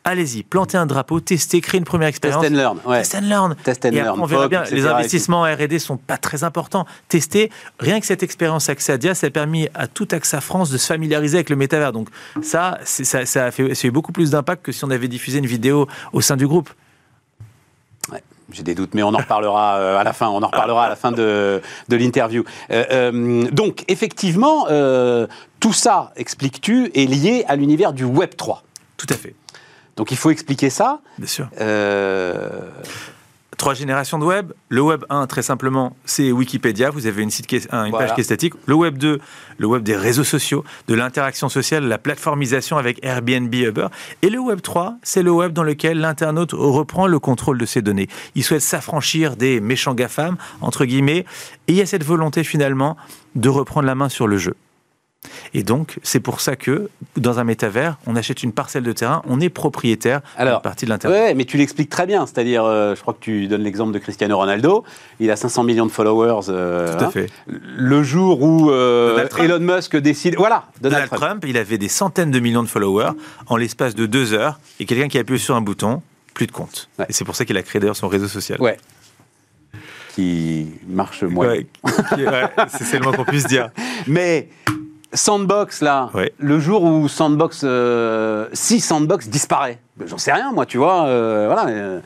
[0.04, 2.42] allez-y, plantez un drapeau, testez, créez une première expérience.
[2.42, 2.78] Test and learn.
[2.80, 3.56] Test and learn.
[3.64, 4.20] Test and et learn.
[4.20, 6.86] on verra bien, les investissements en R&D sont pas très importants.
[7.08, 10.88] Testez, rien que cette expérience Axadia, ça a permis à tout AXA France de se
[10.88, 11.92] familiariser avec le métavers.
[11.92, 12.10] Donc
[12.42, 15.08] ça, ça, ça, a fait, ça a eu beaucoup plus d'impact que si on avait
[15.08, 16.70] diffusé une vidéo au sein du groupe.
[18.52, 20.28] J'ai des doutes, mais on en reparlera euh, à la fin.
[20.28, 22.44] On en reparlera à la fin de, de l'interview.
[22.72, 25.28] Euh, euh, donc, effectivement, euh,
[25.60, 28.64] tout ça, expliques-tu, est lié à l'univers du Web 3.
[28.98, 29.36] Tout à fait.
[30.00, 31.02] Donc il faut expliquer ça.
[31.18, 31.50] Bien sûr.
[31.60, 32.62] Euh...
[33.58, 34.54] Trois générations de web.
[34.70, 36.90] Le web 1, très simplement, c'est Wikipédia.
[36.90, 38.06] Vous avez une, site qui est, une voilà.
[38.06, 38.54] page qui est statique.
[38.66, 39.20] Le web 2,
[39.58, 43.88] le web des réseaux sociaux, de l'interaction sociale, la plateformisation avec Airbnb, Uber.
[44.22, 47.82] Et le web 3, c'est le web dans lequel l'internaute reprend le contrôle de ses
[47.82, 48.08] données.
[48.36, 51.26] Il souhaite s'affranchir des méchants GAFAM, entre guillemets.
[51.68, 52.96] Et il y a cette volonté finalement
[53.36, 54.56] de reprendre la main sur le jeu.
[55.54, 59.22] Et donc, c'est pour ça que dans un métavers, on achète une parcelle de terrain,
[59.28, 61.28] on est propriétaire d'une partie de l'intérieur.
[61.28, 62.26] Oui, mais tu l'expliques très bien.
[62.26, 64.84] C'est-à-dire, euh, je crois que tu donnes l'exemple de Cristiano Ronaldo.
[65.20, 66.48] Il a 500 millions de followers.
[66.50, 67.12] Euh, Tout à hein.
[67.12, 67.30] fait.
[67.48, 70.36] Le jour où euh, Elon Musk décide.
[70.38, 71.22] Voilà, Donald, Trump.
[71.22, 71.46] Trump.
[71.48, 73.12] il avait des centaines de millions de followers
[73.48, 74.60] en l'espace de deux heures.
[74.80, 76.02] Et quelqu'un qui a appuyé sur un bouton,
[76.34, 76.90] plus de compte.
[76.98, 77.06] Ouais.
[77.10, 78.62] Et c'est pour ça qu'il a créé d'ailleurs son réseau social.
[78.62, 78.78] Ouais
[80.16, 81.48] qui marche moins.
[81.48, 83.70] Ouais, ouais, c'est le moins qu'on puisse dire.
[84.08, 84.50] Mais
[85.14, 90.78] Sandbox, là, le jour où Sandbox, euh, si Sandbox disparaît, j'en sais rien, moi, tu
[90.78, 92.02] vois, euh, voilà,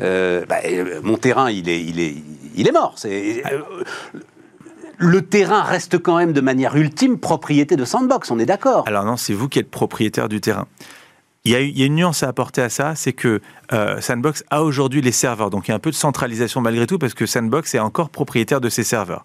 [0.00, 0.56] euh, bah,
[1.02, 2.14] mon terrain, il est, il est,
[2.54, 2.94] il est mort.
[2.96, 3.42] C'est,
[4.98, 8.84] le terrain reste quand même de manière ultime propriété de Sandbox, on est d'accord.
[8.86, 10.66] Alors non, c'est vous qui êtes propriétaire du terrain.
[11.46, 13.40] Il y, a, il y, a, une nuance à apporter à ça, c'est que
[13.72, 15.48] euh, Sandbox a aujourd'hui les serveurs.
[15.48, 18.10] Donc il y a un peu de centralisation malgré tout parce que Sandbox est encore
[18.10, 19.24] propriétaire de ses serveurs.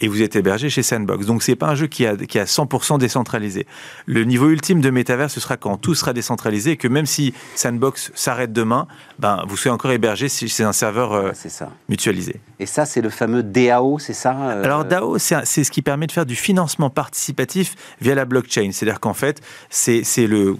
[0.00, 1.26] Et vous êtes hébergé chez Sandbox.
[1.26, 3.66] Donc c'est pas un jeu qui a, qui a 100% décentralisé.
[4.06, 7.34] Le niveau ultime de métavers, ce sera quand tout sera décentralisé et que même si
[7.54, 8.86] Sandbox s'arrête demain,
[9.18, 11.70] ben, vous serez encore hébergé si c'est un serveur euh, ça.
[11.90, 12.40] mutualisé.
[12.60, 14.64] Et ça, c'est le fameux DAO, c'est ça euh...
[14.64, 18.70] Alors DAO, c'est ce qui permet de faire du financement participatif via la blockchain.
[18.72, 20.56] C'est-à-dire qu'en fait, c'est le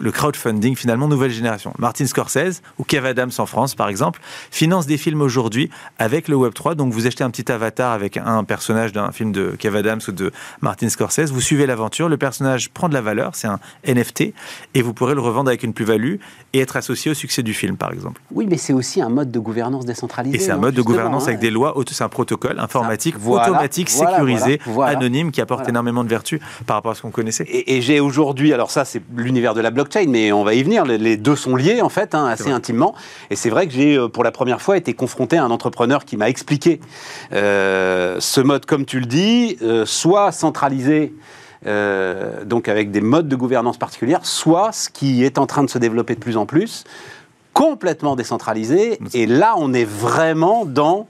[0.00, 1.72] le crowdfunding finalement nouvelle génération.
[1.78, 4.20] Martin Scorsese ou Kev Adams en France par exemple
[4.50, 6.74] finance des films aujourd'hui avec le Web 3.
[6.74, 10.12] Donc vous achetez un petit avatar avec un personnage d'un film de Kev Adams ou
[10.12, 14.32] de Martin Scorsese, vous suivez l'aventure, le personnage prend de la valeur, c'est un NFT
[14.74, 16.16] et vous pourrez le revendre avec une plus-value
[16.52, 18.20] et être associé au succès du film par exemple.
[18.32, 20.36] Oui, mais c'est aussi un mode de gouvernance décentralisé.
[20.36, 21.28] Et c'est un mode de gouvernance hein.
[21.28, 25.68] avec des lois, c'est un protocole informatique, voilà, automatique, voilà, sécurisé, voilà, anonyme qui apporte
[25.68, 27.44] énormément de vertus par rapport à ce qu'on connaissait.
[27.44, 30.62] Et, et j'ai aujourd'hui, alors ça c'est l'univers de la blockchain mais on va y
[30.62, 30.84] venir.
[30.84, 32.94] Les deux sont liés, en fait, hein, assez intimement.
[33.30, 36.04] Et c'est vrai que j'ai, euh, pour la première fois, été confronté à un entrepreneur
[36.04, 36.80] qui m'a expliqué
[37.32, 41.12] euh, ce mode, comme tu le dis, euh, soit centralisé.
[41.66, 45.70] Euh, donc avec des modes de gouvernance particulières, soit ce qui est en train de
[45.70, 46.84] se développer de plus en plus,
[47.52, 48.98] complètement décentralisé.
[49.14, 51.06] Et là, on est vraiment dans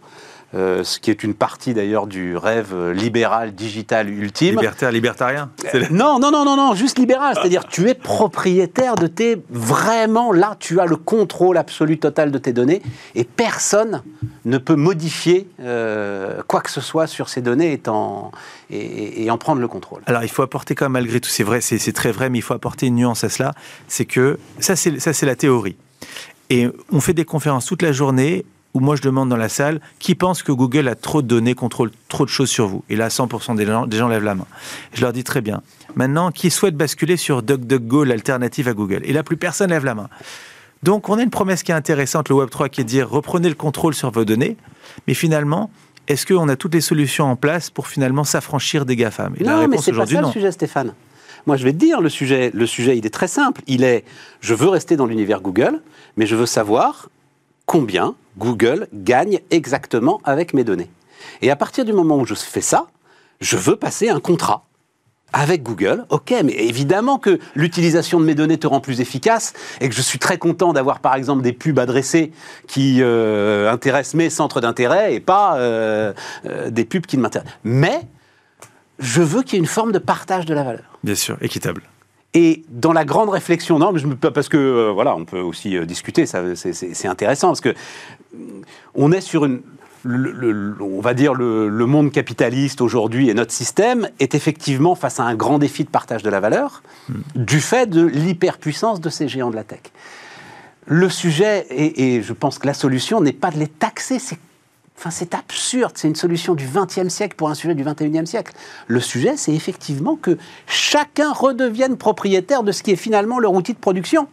[0.54, 4.50] euh, ce qui est une partie d'ailleurs du rêve euh, libéral, digital, ultime.
[4.50, 7.34] Libertaire, libertarien euh, Non, non, non, non, non, juste libéral.
[7.34, 9.42] C'est-à-dire, tu es propriétaire de tes.
[9.48, 12.82] Vraiment, là, tu as le contrôle absolu total de tes données
[13.14, 14.02] et personne
[14.44, 15.48] ne peut modifier
[16.48, 17.80] quoi que ce soit sur ces données
[18.70, 20.02] et, et, en prendre le contrôle.
[20.06, 22.42] Alors, il faut apporter quand même, malgré tout, c'est vrai, c'est très vrai, mais il
[22.42, 23.52] faut apporter une nuance à cela.
[23.88, 25.76] C'est que ça, c'est la théorie.
[26.50, 28.44] Et on fait des conférences toute la journée
[28.74, 31.54] où moi je demande dans la salle qui pense que Google a trop de données,
[31.54, 32.84] contrôle trop de choses sur vous?
[32.88, 34.46] Et là, 100% des gens, des gens lèvent la main.
[34.94, 35.62] Je leur dis très bien.
[35.94, 39.00] Maintenant, qui souhaite basculer sur DuckDuckGo, l'alternative à Google?
[39.04, 40.08] Et là, plus personne lève la main.
[40.82, 43.48] Donc, on a une promesse qui est intéressante, le Web3, qui est de dire reprenez
[43.48, 44.56] le contrôle sur vos données.
[45.06, 45.70] Mais finalement,
[46.08, 49.34] est-ce qu'on a toutes les solutions en place pour finalement s'affranchir des GAFAM?
[49.38, 50.94] Et non, la réponse mais c'est pas ça le sujet, Stéphane.
[51.46, 53.62] Moi, je vais te dire, le sujet, le sujet, il est très simple.
[53.66, 54.04] Il est,
[54.40, 55.80] je veux rester dans l'univers Google,
[56.16, 57.08] mais je veux savoir
[57.66, 60.90] combien Google gagne exactement avec mes données.
[61.40, 62.86] Et à partir du moment où je fais ça,
[63.40, 64.64] je veux passer un contrat
[65.32, 69.88] avec Google, ok, mais évidemment que l'utilisation de mes données te rend plus efficace et
[69.88, 72.32] que je suis très content d'avoir par exemple des pubs adressées
[72.68, 76.12] qui euh, intéressent mes centres d'intérêt et pas euh,
[76.46, 77.54] euh, des pubs qui ne m'intéressent.
[77.64, 78.02] Mais
[78.98, 80.98] je veux qu'il y ait une forme de partage de la valeur.
[81.02, 81.82] Bien sûr, équitable.
[82.34, 85.84] Et dans la grande réflexion, non, je, parce que euh, voilà, on peut aussi euh,
[85.84, 88.36] discuter, c'est intéressant parce que euh,
[88.94, 89.60] on est sur une,
[90.80, 95.34] on va dire le, monde capitaliste aujourd'hui et notre système est effectivement face à un
[95.34, 97.20] grand défi de partage de la valeur hmm.
[97.34, 99.82] du fait de l'hyperpuissance de ces géants de la tech.
[100.86, 104.38] Le sujet, et je pense que la solution n'est pas de les taxer, c'est
[104.96, 108.52] Enfin, c'est absurde, c'est une solution du XXe siècle pour un sujet du XXIe siècle.
[108.86, 113.72] Le sujet, c'est effectivement que chacun redevienne propriétaire de ce qui est finalement leur outil
[113.72, 114.28] de production.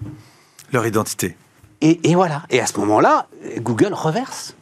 [0.71, 1.35] Leur identité.
[1.81, 2.43] Et, voilà.
[2.49, 3.27] Et à ce moment-là,
[3.59, 4.55] Google reverse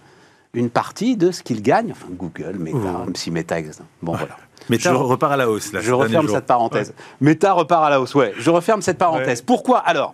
[0.53, 1.91] une partie de ce qu'il gagne.
[1.91, 3.57] Enfin, Google, Meta, même si Meta
[4.01, 4.37] Bon, voilà.
[4.69, 5.73] Meta repart à la hausse.
[5.73, 6.93] Là, je referme cette parenthèse.
[7.21, 8.33] Meta repart à la hausse, ouais.
[8.37, 9.41] Je referme cette parenthèse.
[9.41, 9.79] Pourquoi?
[9.79, 10.13] Alors,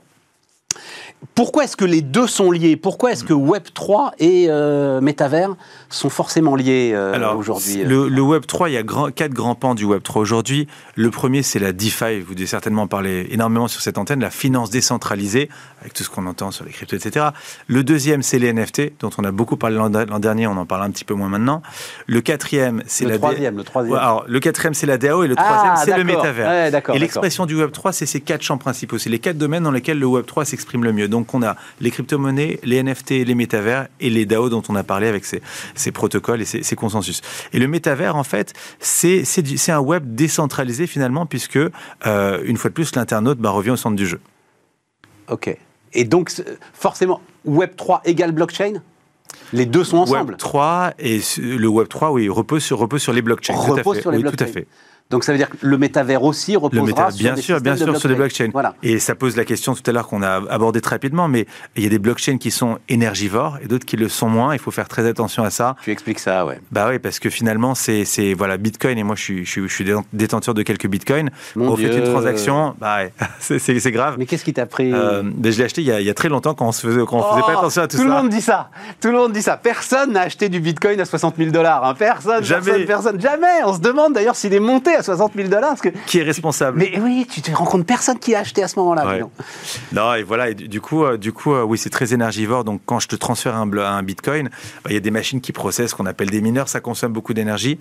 [1.36, 2.76] pourquoi est-ce que les deux sont liés?
[2.76, 5.56] Pourquoi est-ce que Web 3 et euh, métavers
[5.90, 9.76] sont forcément liés euh, aujourd'hui euh le, Web 3, il y a quatre grands pans
[9.76, 10.68] du Web 3 aujourd'hui.
[10.96, 12.20] Le premier, c'est la DeFi.
[12.20, 15.50] Vous devez certainement parler énormément sur cette antenne, la finance décentralisée,
[15.82, 17.28] avec tout ce qu'on entend sur les cryptos, etc.
[17.68, 20.84] Le deuxième, c'est les NFT, dont on a beaucoup parlé l'an dernier, on en parle
[20.84, 21.62] un petit peu moins maintenant.
[22.08, 23.98] Le quatrième, c'est la troisième, le troisième.
[23.98, 26.72] alors, le quatrième, c'est la DAO et le troisième, ah, c'est le métavers.
[26.94, 28.98] et l'expression du Web 3, c'est ces quatre champs principaux.
[28.98, 31.08] C'est les quatre domaines dans lesquels le Web 3 s'exprime le mieux.
[31.14, 34.84] Donc on a les crypto-monnaies, les NFT, les métavers et les DAO dont on a
[34.84, 37.22] parlé avec ces, protocoles et ces, consensus.
[37.54, 39.24] Et le métavers, en fait, c'est
[39.70, 43.96] un web décentralisé finalement, puisque, euh, une fois de plus, l'internaute bah, revient au centre
[43.96, 44.20] du jeu.
[45.30, 45.56] Ok.
[45.94, 46.32] Et donc,
[46.74, 48.82] forcément, Web 3 égale blockchain?
[49.52, 50.32] Les deux sont ensemble?
[50.32, 53.54] Web 3 et le Web 3, oui, repose sur, repose sur les blockchains.
[53.54, 54.46] Repose sur les blockchains.
[54.46, 54.68] Tout à fait.
[55.10, 58.10] Donc ça veut dire que le métavers aussi reposera sur bien sûr, bien sûr, sur
[58.10, 58.50] des blockchains.
[58.52, 58.76] Voilà.
[58.82, 61.46] Et ça pose la question tout à l'heure qu'on a abordé très rapidement, mais
[61.76, 64.54] il y a des blockchains qui sont énergivores et d'autres qui le sont moins.
[64.54, 65.76] Il faut faire très attention à ça.
[65.84, 66.60] Tu expliques ça, ouais.
[66.72, 70.54] Bah oui, parce que finalement, c'est voilà Bitcoin et moi je suis, je suis, détenteur
[70.54, 71.30] de quelques Bitcoins.
[71.56, 74.16] Mon on fait une transaction, bah ouais, c'est grave.
[74.18, 74.92] Mais qu'est-ce qui t'a pris?
[74.94, 76.72] Euh, ben, Je l'ai acheté il y, a, il y, a, très longtemps quand on
[76.72, 78.04] se faisait, quand on faisait pas oh, attention à tout, ça.
[78.04, 78.70] Tout le monde dit ça.
[79.02, 79.58] Tout le monde dit ça.
[79.58, 81.84] Personne n'a acheté du Bitcoin à 60 000 dollars.
[81.86, 81.96] Hein.
[81.98, 82.86] Personne, jamais.
[82.86, 83.64] personne, personne, jamais.
[83.66, 85.76] On se demande d'ailleurs s'il est monté à 60 000 dollars
[86.06, 86.78] qui est responsable.
[86.78, 89.20] Mais oui, tu te compte, personne qui a acheté à ce moment-là.
[89.92, 90.14] Non.
[90.14, 92.64] et voilà, et du coup, euh, du coup euh, oui, c'est très énergivore.
[92.64, 94.50] Donc, quand je te transfère un, un bitcoin,
[94.84, 97.34] bah, il y a des machines qui processent, qu'on appelle des mineurs, ça consomme beaucoup
[97.34, 97.80] d'énergie.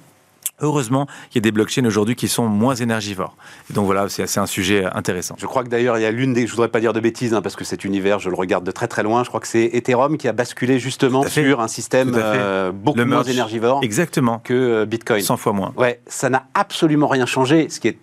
[0.63, 3.37] Heureusement, il y a des blockchains aujourd'hui qui sont moins énergivores.
[3.71, 5.35] donc voilà, c'est un sujet intéressant.
[5.39, 6.47] Je crois que d'ailleurs, il y a l'une des.
[6.47, 8.71] Je voudrais pas dire de bêtises, hein, parce que cet univers, je le regarde de
[8.71, 9.25] très très loin.
[9.25, 13.25] Je crois que c'est Ethereum qui a basculé justement sur un système euh, beaucoup moins
[13.25, 14.39] énergivore Exactement.
[14.39, 15.21] que euh, Bitcoin.
[15.21, 15.73] 100 fois moins.
[15.77, 17.99] Ouais, ça n'a absolument rien changé, ce qui est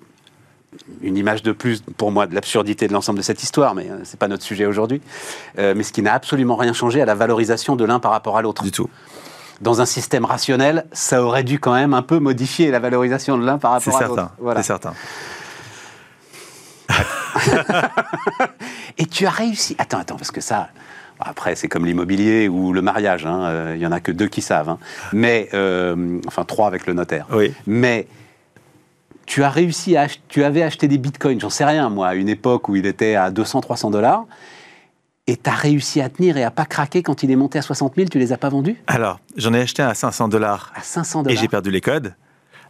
[1.02, 4.00] une image de plus pour moi de l'absurdité de l'ensemble de cette histoire, mais euh,
[4.04, 5.02] c'est pas notre sujet aujourd'hui.
[5.58, 8.42] mais ce qui n'a absolument rien changé à la valorisation de l'un par rapport à
[8.42, 8.64] l'autre.
[8.64, 8.90] Du tout
[9.62, 13.46] dans un système rationnel, ça aurait dû quand même un peu modifier la valorisation de
[13.46, 14.32] l'un par rapport à l'autre.
[14.58, 14.94] C'est certain.
[18.98, 19.76] Et tu as réussi.
[19.78, 20.70] Attends, attends, parce que ça.
[21.20, 23.26] Après, c'est comme l'immobilier ou le mariage.
[23.26, 24.70] Hein, euh, il y en a que deux qui savent.
[24.70, 24.80] Hein.
[25.12, 27.28] Mais euh, enfin trois avec le notaire.
[27.32, 27.54] Oui.
[27.68, 28.08] Mais
[29.26, 30.08] tu as réussi à.
[30.30, 31.40] Tu avais acheté des bitcoins.
[31.40, 32.08] J'en sais rien moi.
[32.08, 34.26] À une époque où il était à 200-300 dollars
[35.30, 37.62] et tu as réussi à tenir et à pas craquer quand il est monté à
[37.62, 38.76] 60 000, tu les as pas vendus?
[38.88, 40.72] Alors, j'en ai acheté à 500 dollars.
[40.76, 41.38] À 500 dollars.
[41.38, 42.16] Et j'ai perdu les codes.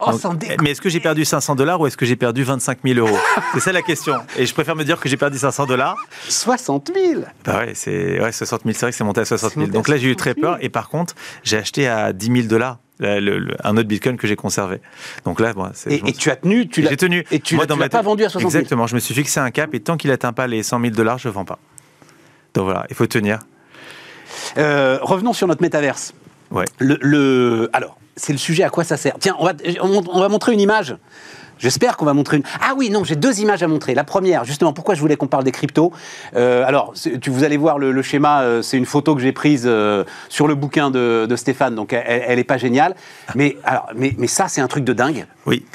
[0.02, 0.56] Oh, sans déconner.
[0.62, 3.18] mais est-ce que j'ai perdu 500 dollars ou est-ce que j'ai perdu 25 000 euros?
[3.52, 4.14] C'est ça la question.
[4.38, 5.94] Et je préfère me dire que j'ai perdu 500 dollars.
[6.28, 9.50] 60 000 Bah ouais, c'est ouais, 60 000, c'est vrai que c'est monté à 60
[9.50, 9.66] C'est 000.
[9.66, 10.40] monté Donc là, j'ai eu 60 très 000.
[10.40, 10.58] peur.
[10.64, 14.36] Et par contre, j'ai acheté à 10 000 dollars le- un autre bitcoin que j'ai
[14.36, 14.80] conservé.
[15.26, 17.24] Donc là, moi, c'est- Et, et tu as tenu, tu l'as J'ai tenu.
[17.30, 18.86] Et tu l'as pas vendu à 60 000 Exactement.
[18.86, 21.18] Je me suis fixé un cap et tant qu'il n'atteint pas les 100 000 dollars,
[21.18, 21.58] je ne vends pas.
[22.54, 23.38] Donc voilà, il faut tenir.
[24.58, 26.12] Euh, revenons sur notre métaverse.
[26.50, 26.64] Ouais.
[26.78, 29.14] Le, le- alors, c'est le sujet à quoi ça sert?
[29.20, 30.96] Tiens, on va, on, on va montrer une image.
[31.58, 32.42] J'espère qu'on va montrer une.
[32.62, 33.94] Ah oui, non, j'ai deux images à montrer.
[33.94, 35.92] La première, justement, pourquoi je voulais qu'on parle des cryptos?
[36.34, 38.40] Euh, alors, tu, vous allez voir le, le schéma.
[38.40, 41.92] euh, c'est une photo que j'ai prise euh, sur le bouquin de, de Stéphane, donc
[41.92, 42.94] elle, elle est pas géniale.
[43.34, 45.26] Mais alors, mais, mais ça, c'est un truc de dingue.
[45.44, 45.66] Oui.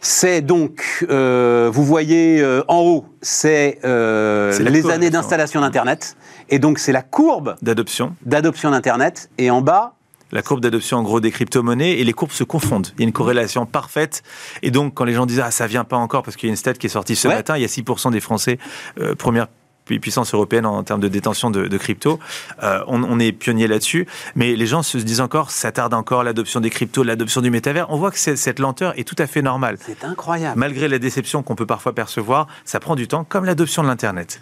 [0.00, 6.16] C'est donc, euh, vous voyez euh, en haut, c'est euh, les courbe, années d'installation d'Internet.
[6.48, 8.14] Et donc, c'est la courbe D'adoption.
[8.24, 9.30] d'adoption d'Internet.
[9.36, 9.94] Et en bas,
[10.32, 12.88] La courbe d'adoption, en gros, des crypto-monnaies et les courbes se confondent.
[12.96, 14.22] Il y a une corrélation parfaite.
[14.62, 16.52] Et donc, quand les gens disent Ah, ça vient pas encore, parce qu'il y a
[16.52, 17.34] une stat qui est sortie ce Ouais.
[17.34, 18.58] matin, il y a 6% des Français,
[19.00, 19.48] euh, première
[19.90, 22.18] pu- puissance européenne en termes de détention de, de crypto.
[22.62, 24.06] Euh, on, on est pionnier là-dessus.
[24.36, 27.86] Mais les gens se disent encore Ça tarde encore l'adoption des cryptos, l'adoption du métavers.
[27.90, 29.76] On voit que cette lenteur est tout à fait normale.
[29.84, 30.58] c'est incroyable.
[30.58, 34.40] Malgré la déception qu'on peut parfois percevoir, ça prend du temps, comme l'adoption de l'Internet.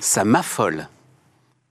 [0.00, 0.88] Ça m'affole.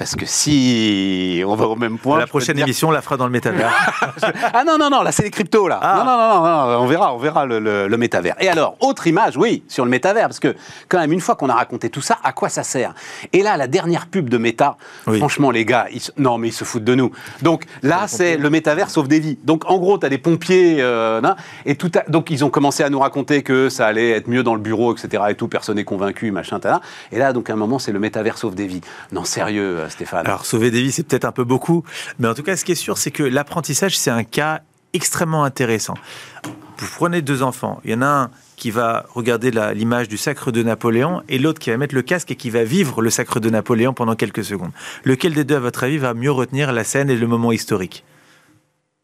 [0.03, 2.19] Parce que si on va au même point.
[2.19, 3.71] la prochaine dire- émission, on la fera dans le métavers.
[4.53, 5.79] Ah non, non, non, là c'est les cryptos là.
[5.81, 5.95] Ah.
[5.97, 8.35] Non, non, non, non, on verra, on verra le, le- le métavers.
[8.41, 10.55] Et alors, autre image, oui, sur le métavers, parce que
[10.89, 12.93] quand même, une fois qu'on a raconté tout ça, à quoi ça sert?
[13.31, 14.75] Et là, la dernière pub de Meta,
[15.07, 15.17] Oui.
[15.19, 17.11] franchement, les gars, ils non, mais ils se foutent de nous.
[17.41, 19.37] Donc là, c'est le métavers sauve des vies.
[19.43, 21.21] Donc en gros, tu as des pompiers, euh,
[21.65, 24.43] et tout a- donc ils ont commencé à nous raconter que ça allait être mieux
[24.43, 25.23] dans le bureau, etc.
[25.29, 26.81] Et tout, personne n'est convaincu, machin, tada.
[27.13, 28.81] Et là, donc à un moment, c'est le métavers sauve des vies.
[29.11, 29.79] Non, sérieux,
[30.25, 31.83] Alors, sauver des vies, c'est peut-être un peu beaucoup.
[32.19, 34.61] Mais en tout cas, ce qui est sûr, c'est que l'apprentissage, c'est un cas
[34.93, 35.95] extrêmement intéressant.
[36.77, 37.81] Vous prenez deux enfants.
[37.83, 41.59] Il y en a un qui va regarder l'image du sacre de Napoléon et l'autre
[41.59, 44.43] qui va mettre le casque et qui va vivre le sacre de Napoléon pendant quelques
[44.43, 44.71] secondes.
[45.03, 48.03] Lequel des deux, à votre avis, va mieux retenir la scène et le moment historique?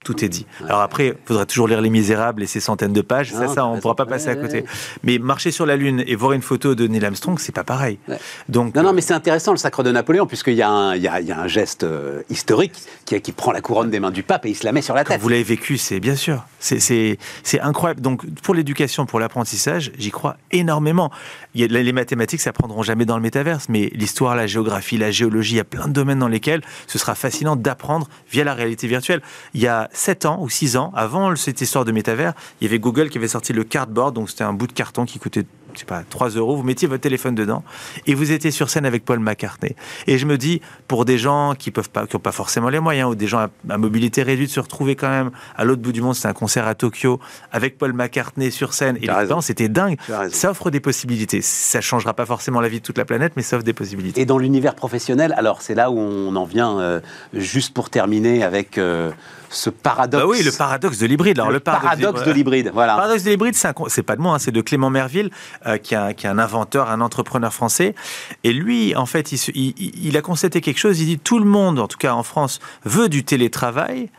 [0.05, 0.45] Tout est dit.
[0.65, 3.33] Alors après, il faudra toujours lire Les Misérables et ses centaines de pages.
[3.33, 4.61] Non, ça, on ne pourra pas passer à côté.
[4.61, 4.65] ouais.
[5.03, 7.99] Mais marcher sur la Lune et voir une photo de Neil Armstrong, c'est pas pareil.
[8.47, 11.01] Donc, Non, non, mais c'est intéressant le sacre de Napoléon, puisqu'il y, a un- il
[11.01, 12.73] y a, il y a un geste euh, historique
[13.03, 14.95] qui, qui prend la couronne des mains du pape et il se la met sur
[14.95, 15.21] la Quand tête.
[15.21, 16.45] vous l'avez vécu, c'est bien sûr.
[16.59, 17.99] C'est- C'est c'est incroyable.
[17.99, 21.11] Donc, pour l'éducation, pour l'apprentissage, j'y crois énormément.
[21.55, 24.97] Il y a, les mathématiques, ça prendront jamais dans le métaverse, mais l'histoire, la géographie,
[24.97, 28.45] la géologie, il y a plein de domaines dans lesquels ce sera fascinant d'apprendre via
[28.45, 29.21] la réalité virtuelle.
[29.53, 32.67] Il y a 7 ans ou 6 ans, avant cette histoire de métavers, il y
[32.67, 35.45] avait Google qui avait sorti le cardboard, donc c'était un bout de carton qui coûtait
[35.79, 37.63] je sais pas, 3 euros, vous mettiez votre téléphone dedans
[38.05, 39.75] et vous étiez sur scène avec Paul McCartney.
[40.07, 42.81] Et je me dis, pour des gens qui peuvent pas, qui n'ont pas forcément les
[42.81, 45.93] moyens ou des gens à, à mobilité réduite, se retrouver quand même à l'autre bout
[45.93, 47.19] du monde, c'est un concert à Tokyo
[47.53, 48.97] avec Paul McCartney sur scène.
[48.97, 49.97] Et l'expérience c'était dingue.
[50.31, 51.41] Ça offre des possibilités.
[51.41, 54.19] Ça changera pas forcément la vie de toute la planète, mais ça offre des possibilités.
[54.19, 56.99] Et dans l'univers professionnel, alors c'est là où on en vient, euh,
[57.33, 59.11] juste pour terminer avec euh,
[59.49, 60.23] ce paradoxe.
[60.23, 61.39] Bah oui, le paradoxe de l'hybride.
[61.39, 62.95] Alors, Le le, paradoxe de l'hybride, Le voilà.
[62.95, 63.73] paradoxe de l'hybride, c'est un
[64.03, 65.29] pas de moi, hein, c'est de Clément Merville,
[65.69, 67.95] euh, qui, est un, inventeur, un entrepreneur français.
[68.43, 70.99] Et lui, en fait, il a constaté quelque chose.
[70.99, 74.09] Il dit tout le monde, en tout cas en France, veut du télétravail.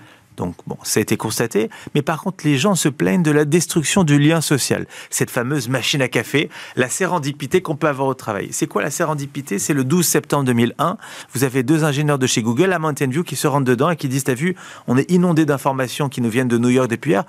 [0.41, 1.69] Donc, bon, ça a été constaté.
[1.95, 4.87] Mais par contre, les gens se plaignent de la destruction du lien social.
[5.11, 8.49] Cette fameuse machine à café, la sérendipité qu'on peut avoir au travail.
[8.51, 9.59] C'est quoi la sérendipité?
[9.59, 10.97] C'est le 12 septembre 2001.
[11.35, 13.97] Vous avez deux ingénieurs de chez Google à Mountain View qui se rendent dedans et
[13.97, 17.11] qui disent T'as vu, on est inondé d'informations qui nous viennent de New York depuis
[17.11, 17.25] hier.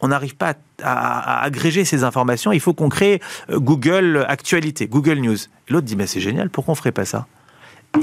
[0.00, 2.52] On n'arrive pas à, agréger ces informations.
[2.52, 3.20] Il faut qu'on crée
[3.50, 5.38] euh, Google Actualité, Google News.
[5.68, 7.26] L'autre dit Mais c'est génial, pourquoi on ferait pas ça?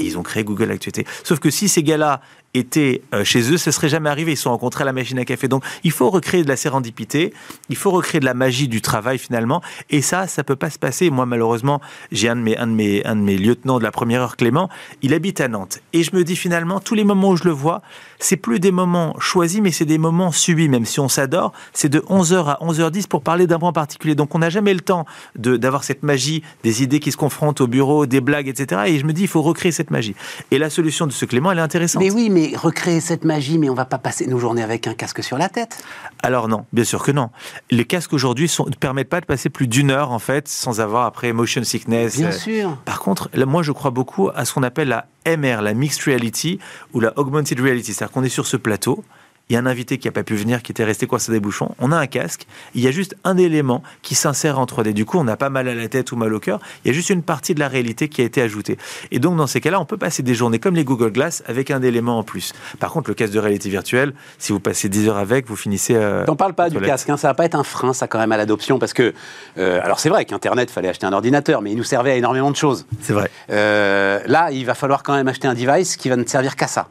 [0.00, 1.06] Ils ont créé Google Actualité.
[1.22, 2.20] Sauf que si ces gars-là
[2.54, 4.32] étaient euh, chez eux, ce serait jamais arrivé.
[4.32, 5.48] Ils se sont rencontrés à la machine à café.
[5.48, 7.32] Donc, il faut recréer de la sérendipité.
[7.68, 9.60] Il faut recréer de la magie du travail finalement.
[9.90, 11.10] Et ça, ça peut pas se passer.
[11.10, 11.80] Moi, malheureusement,
[12.12, 14.36] j'ai un de mes, un de mes, un de mes lieutenants de la première heure,
[14.36, 14.68] Clément.
[15.02, 15.80] Il habite à Nantes.
[15.92, 17.82] Et je me dis finalement, tous les moments où je le vois,
[18.18, 20.68] c'est plus des moments choisis, mais c'est des moments subis.
[20.68, 24.14] Même si on s'adore, c'est de 11h à 11h10 pour parler d'un point particulier.
[24.14, 25.04] Donc, on n'a jamais le temps
[25.36, 28.82] d'avoir cette magie, des idées qui se confrontent au bureau, des blagues, etc.
[28.86, 30.14] Et je me dis, il faut recréer cette magie.
[30.50, 32.02] Et la solution de ce Clément, elle est intéressante.
[32.02, 34.94] Mais oui, mais recréer cette magie, mais on va pas passer nos journées avec un
[34.94, 35.82] casque sur la tête.
[36.22, 37.30] Alors non, bien sûr que non.
[37.70, 41.06] Les casques aujourd'hui ne permettent pas de passer plus d'une heure en fait sans avoir
[41.06, 42.16] après motion sickness.
[42.18, 42.76] Bien Euh, sûr.
[42.84, 46.02] Par contre, là, moi je crois beaucoup à ce qu'on appelle la MR, la mixed
[46.04, 46.58] reality
[46.92, 49.02] ou la augmented reality, c'est-à-dire qu'on est sur ce plateau
[49.48, 51.40] il y a un invité qui n'a pas pu venir, qui était resté coincé des
[51.40, 54.92] bouchons, on a un casque, il y a juste un élément qui s'insère en 3D.
[54.92, 56.90] Du coup, on n'a pas mal à la tête ou mal au cœur, il y
[56.90, 58.78] a juste une partie de la réalité qui a été ajoutée.
[59.10, 61.70] Et donc, dans ces cas-là, on peut passer des journées comme les Google Glass avec
[61.70, 62.52] un élément en plus.
[62.78, 65.94] Par contre, le casque de réalité virtuelle, si vous passez 10 heures avec, vous finissez...
[65.94, 68.18] Euh, T'en parles pas du casque, hein, ça va pas être un frein, ça, quand
[68.18, 69.12] même, à l'adoption, parce que...
[69.58, 72.50] Euh, alors, c'est vrai qu'Internet, fallait acheter un ordinateur, mais il nous servait à énormément
[72.50, 72.86] de choses.
[73.00, 73.30] C'est vrai.
[73.50, 76.66] Euh, là, il va falloir quand même acheter un device qui va ne servir qu'à
[76.66, 76.88] ça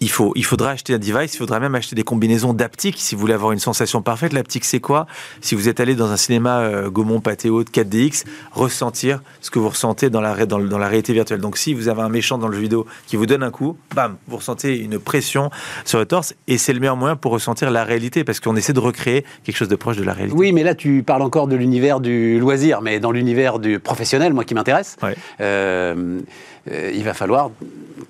[0.00, 3.14] il, faut, il faudra acheter un device, il faudra même acheter des combinaisons d'aptique si
[3.14, 4.32] vous voulez avoir une sensation parfaite.
[4.32, 5.06] L'aptique, c'est quoi?
[5.40, 9.58] Si vous êtes allé dans un cinéma euh, Gaumont, Pathé Haute, 4DX, ressentir ce que
[9.58, 11.40] vous ressentez dans la, dans, dans, la réalité virtuelle.
[11.40, 13.76] Donc, si vous avez un méchant dans le jeu vidéo qui vous donne un coup,
[13.94, 15.50] bam, vous ressentez une pression
[15.84, 18.72] sur le torse et c'est le meilleur moyen pour ressentir la réalité parce qu'on essaie
[18.72, 20.36] de recréer quelque chose de proche de la réalité.
[20.36, 24.34] Oui, mais là, tu parles encore de l'univers du loisir, mais dans l'univers du professionnel,
[24.34, 24.96] moi qui m'intéresse,
[25.40, 26.20] euh,
[26.70, 27.50] euh, il va falloir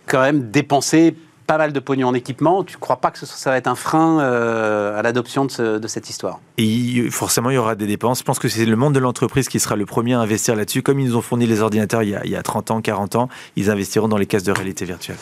[0.06, 1.14] quand même dépenser
[1.46, 2.64] pas mal de pognon en équipement.
[2.64, 6.10] Tu ne crois pas que ça va être un frein euh, à l'adoption de, cette
[6.10, 6.40] histoire?
[6.58, 8.18] Et forcément, il y aura des dépenses.
[8.18, 10.82] Je pense que c'est le monde de l'entreprise qui sera le premier à investir là-dessus.
[10.82, 13.70] Comme ils nous ont fourni les ordinateurs il y, a, 30 ans, 40 ans, ils
[13.70, 15.18] investiront dans les cases de réalité virtuelle.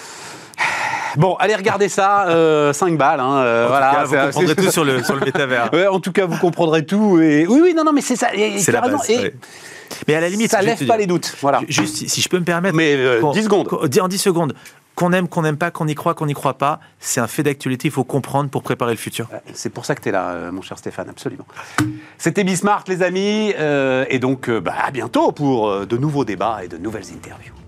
[1.16, 3.20] Bon, allez regarder ça, 5 euh, balles.
[3.20, 5.70] Hein, euh, voilà, vous comprendrez tout sur le, sur le métavers.
[5.92, 7.20] en tout cas, vous comprendrez tout.
[7.20, 7.46] Et...
[7.46, 8.30] Oui, oui, non, non, mais c'est ça.
[8.58, 9.12] C'est la base.
[10.08, 11.36] Mais à la limite, ça lève pas les doutes.
[11.40, 11.60] Voilà.
[11.68, 12.74] Juste, si je peux me permettre.
[12.74, 12.96] Mais
[13.32, 13.68] 10 secondes.
[13.72, 14.54] En 10 secondes,
[14.94, 17.42] qu'on aime, qu'on n'aime pas, qu'on y croit, qu'on n'y croit pas, c'est un fait
[17.42, 19.28] d'actualité, il faut comprendre pour préparer le futur.
[19.52, 21.46] C'est pour ça que tu es là, euh, mon cher Stéphane, absolument.
[22.18, 26.64] C'était Bismart, les amis, euh, et donc euh, bah, à bientôt pour de nouveaux débats
[26.64, 27.63] et de nouvelles interviews.